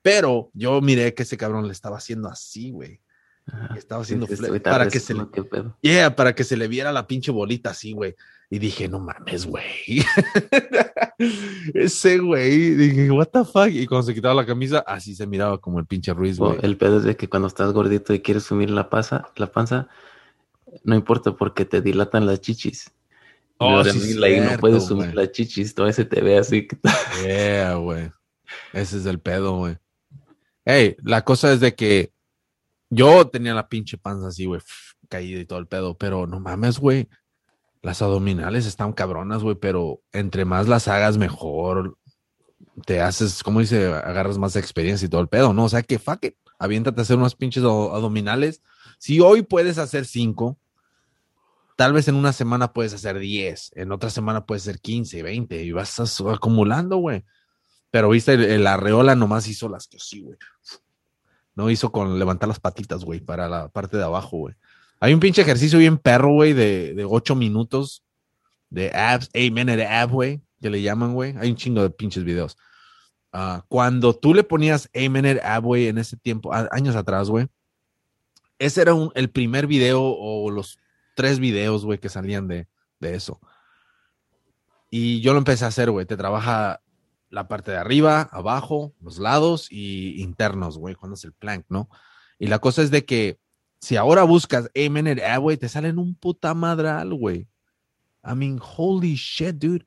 [0.01, 3.01] Pero yo miré que ese cabrón le estaba haciendo así, güey.
[3.75, 7.71] Estaba haciendo Sí, para que se le, para que se le viera la pinche bolita
[7.71, 8.15] así, güey.
[8.53, 10.03] Y dije, no mames, güey.
[11.73, 13.69] Ese güey, dije, what the fuck.
[13.69, 16.57] Y cuando se quitaba la camisa, así se miraba como el pinche Ruiz, güey.
[16.61, 19.87] el pedo es de que cuando estás gordito y quieres sumir la panza, la panza,
[20.83, 22.91] no importa porque te dilatan las chichis.
[23.57, 26.67] Oh, sí, no puedes sumir las chichis, todo ese te ve así.
[27.23, 28.11] Yeah, güey.
[28.73, 29.77] Ese es el pedo, güey.
[30.65, 32.11] Hey, la cosa es de que
[32.89, 34.59] yo tenía la pinche panza así, güey,
[35.07, 37.07] caída y todo el pedo, pero no mames, güey.
[37.81, 41.97] Las abdominales están cabronas, güey, pero entre más las hagas mejor,
[42.85, 45.65] te haces, como dice, agarras más experiencia y todo el pedo, ¿no?
[45.65, 48.61] O sea que fuck it, aviéntate a hacer unos pinches abdominales.
[48.99, 50.57] Si hoy puedes hacer cinco,
[51.75, 55.63] tal vez en una semana puedes hacer 10, en otra semana puedes hacer 15, 20
[55.63, 57.23] y vas as- acumulando, güey.
[57.89, 60.37] Pero viste, el, el arreola nomás hizo las que sí, güey.
[61.55, 64.55] No hizo con levantar las patitas, güey, para la parte de abajo, güey.
[65.01, 68.03] Hay un pinche ejercicio bien perro, güey, de, de 8 minutos
[68.69, 71.35] de abs, 8 minute ab, güey, que le llaman, güey.
[71.39, 72.55] Hay un chingo de pinches videos.
[73.33, 77.47] Ah, cuando tú le ponías 8 minute ab, güey, en ese tiempo, años atrás, güey,
[78.59, 80.77] ese era un- el primer video o los
[81.15, 82.67] tres videos, güey, que salían de,
[82.99, 83.39] de eso.
[84.91, 86.05] Y yo lo empecé a hacer, güey.
[86.05, 86.81] Te trabaja
[87.29, 91.89] la parte de arriba, abajo, los lados y internos, güey, cuando es el plank, ¿no?
[92.37, 93.39] Y la cosa es de que
[93.81, 97.47] si ahora buscas a minute ad, güey, te salen un puta madral, güey.
[98.23, 99.85] I mean, holy shit, dude.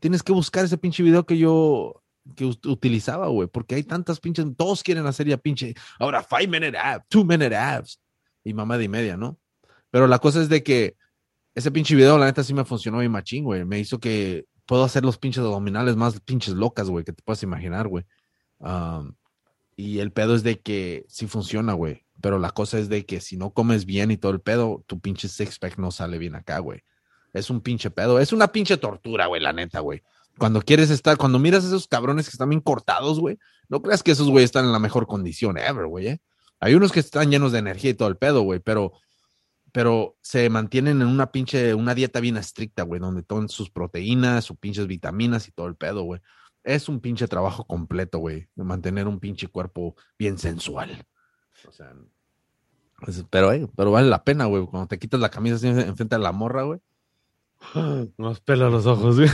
[0.00, 2.02] Tienes que buscar ese pinche video que yo
[2.36, 6.46] que ut- utilizaba, güey, porque hay tantas pinches, todos quieren hacer ya pinche, ahora five
[6.46, 8.00] minute ab, two minute abs
[8.44, 9.38] y mamá de y media, ¿no?
[9.90, 10.96] Pero la cosa es de que
[11.54, 13.64] ese pinche video, la neta, sí me funcionó bien machín, güey.
[13.64, 17.42] Me hizo que puedo hacer los pinches abdominales más pinches locas, güey, que te puedas
[17.42, 18.04] imaginar, güey.
[18.58, 19.14] Um,
[19.76, 22.06] y el pedo es de que sí funciona, güey.
[22.22, 25.00] Pero la cosa es de que si no comes bien y todo el pedo, tu
[25.00, 26.82] pinche six pack no sale bien acá, güey.
[27.32, 28.20] Es un pinche pedo.
[28.20, 30.02] Es una pinche tortura, güey, la neta, güey.
[30.38, 33.38] Cuando quieres estar, cuando miras a esos cabrones que están bien cortados, güey,
[33.68, 36.06] no creas que esos güey están en la mejor condición ever, güey.
[36.06, 36.20] ¿eh?
[36.60, 38.92] Hay unos que están llenos de energía y todo el pedo, güey, pero,
[39.72, 44.44] pero se mantienen en una pinche, una dieta bien estricta, güey, donde toman sus proteínas,
[44.44, 46.20] sus pinches vitaminas y todo el pedo, güey.
[46.62, 51.04] Es un pinche trabajo completo, güey, de mantener un pinche cuerpo bien sensual.
[51.68, 51.92] O sea,
[53.00, 56.16] pues, pero, eh, pero vale la pena, güey, cuando te quitas la camisa así enfrente
[56.16, 56.80] de la morra, güey.
[58.18, 59.30] Nos pela los ojos, güey.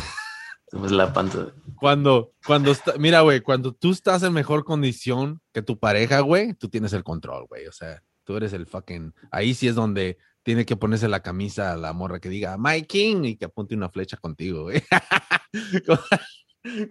[0.70, 1.48] Pues la panza.
[1.76, 6.52] Cuando, cuando está, mira, güey, cuando tú estás en mejor condición que tu pareja, güey,
[6.54, 7.66] tú tienes el control, güey.
[7.66, 9.14] O sea, tú eres el fucking.
[9.30, 12.82] Ahí sí es donde tiene que ponerse la camisa a la morra que diga My
[12.82, 14.82] King y que apunte una flecha contigo, güey.
[15.86, 16.00] como,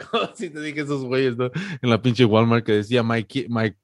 [0.10, 1.52] como si te dije esos güeyes, ¿no?
[1.82, 3.76] En la pinche Walmart que decía My, Ki- my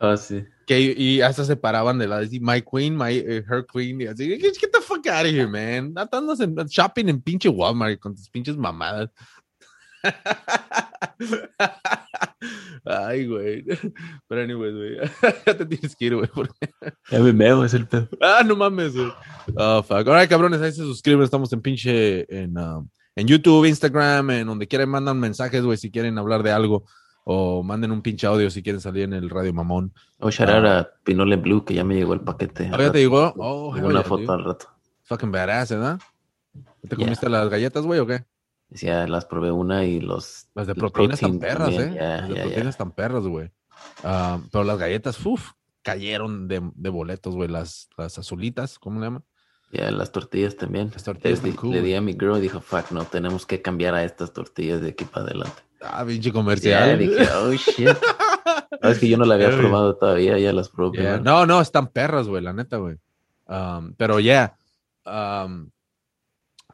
[0.00, 0.44] Ah, sí.
[0.66, 4.06] Que y hasta se paraban de la decir My Queen, my eh, her Queen y
[4.06, 4.28] así.
[4.38, 5.92] Get, the fuck out of here, man.
[5.94, 9.10] No andas en shopping en pinche Walmart con tus pinches mamadas.
[12.84, 13.64] Ay, güey.
[14.28, 14.96] Pero anyways, güey.
[15.46, 16.28] ya te tienes que ir, güey.
[16.32, 16.70] porque-
[17.10, 18.08] Ya me meo, es el pedo.
[18.20, 19.12] Ah, no mames, güey.
[19.56, 20.06] Oh, fuck.
[20.08, 21.22] Ahora, cabrones, ahí se suscriben.
[21.22, 25.90] Estamos en pinche en, um, en YouTube, Instagram, en donde quieran mandan mensajes, güey, si
[25.90, 26.84] quieren hablar de algo.
[27.24, 29.92] O manden un pinche audio si quieren salir en el Radio Mamón.
[30.18, 32.70] Voy a shout out a Pinole Blue, que ya me llegó el paquete.
[32.72, 33.32] Ah, ya te digo.
[33.36, 34.66] Oh, Llegó hell una foto al rato.
[35.04, 36.00] Fucking badass, ¿verdad?
[36.82, 37.04] ¿Te Yeah.
[37.06, 38.24] comiste las galletas, güey, o qué?
[38.68, 40.48] Decía, las probé una y los.
[40.54, 42.00] Las de proteínas están protein perras, también, ¿eh?
[42.00, 43.50] las de proteínas están perras, güey.
[44.02, 45.50] Ah, pero las galletas, uff,
[45.82, 47.48] cayeron de, de boletos, güey.
[47.48, 49.24] Las, las azulitas, ¿cómo le llaman?
[49.72, 50.90] Ya, las tortillas también.
[50.92, 53.62] Las tortillas Le, cool, le di a mi girl y dijo, fuck, no, tenemos que
[53.62, 55.62] cambiar a estas tortillas de aquí para adelante.
[55.84, 56.98] Ah, pinche comercial.
[56.98, 57.88] dije, oh shit.
[58.80, 59.68] Sabes que yo no la había Yeah, güey.
[59.68, 60.98] probado todavía, ya las probé.
[60.98, 61.18] Yeah.
[61.18, 62.96] No, no, están perras, güey, la neta, güey.
[63.46, 64.56] Um, pero ya.
[65.04, 65.70] um,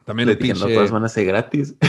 [0.05, 1.75] también no todas van a ser gratis.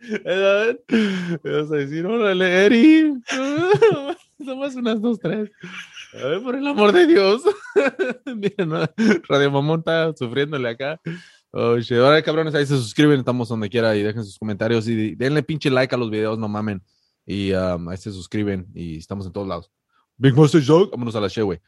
[1.44, 3.12] Vas a decir, órale, Eri.
[4.44, 5.50] Somos unas dos, tres.
[6.14, 7.42] A ver, por el amor de Dios.
[8.66, 8.88] ¿no?
[9.28, 11.00] Radio Mamón está sufriéndole acá.
[11.52, 11.98] Oh, shit.
[11.98, 15.68] Ahora, cabrones, ahí se suscriben, estamos donde quiera y dejen sus comentarios y denle pinche
[15.68, 16.82] like a los videos, no mamen.
[17.26, 19.70] Y um, ahí se suscriben y estamos en todos lados.
[20.16, 21.60] Big Monster Joke, vámonos a la show, güey.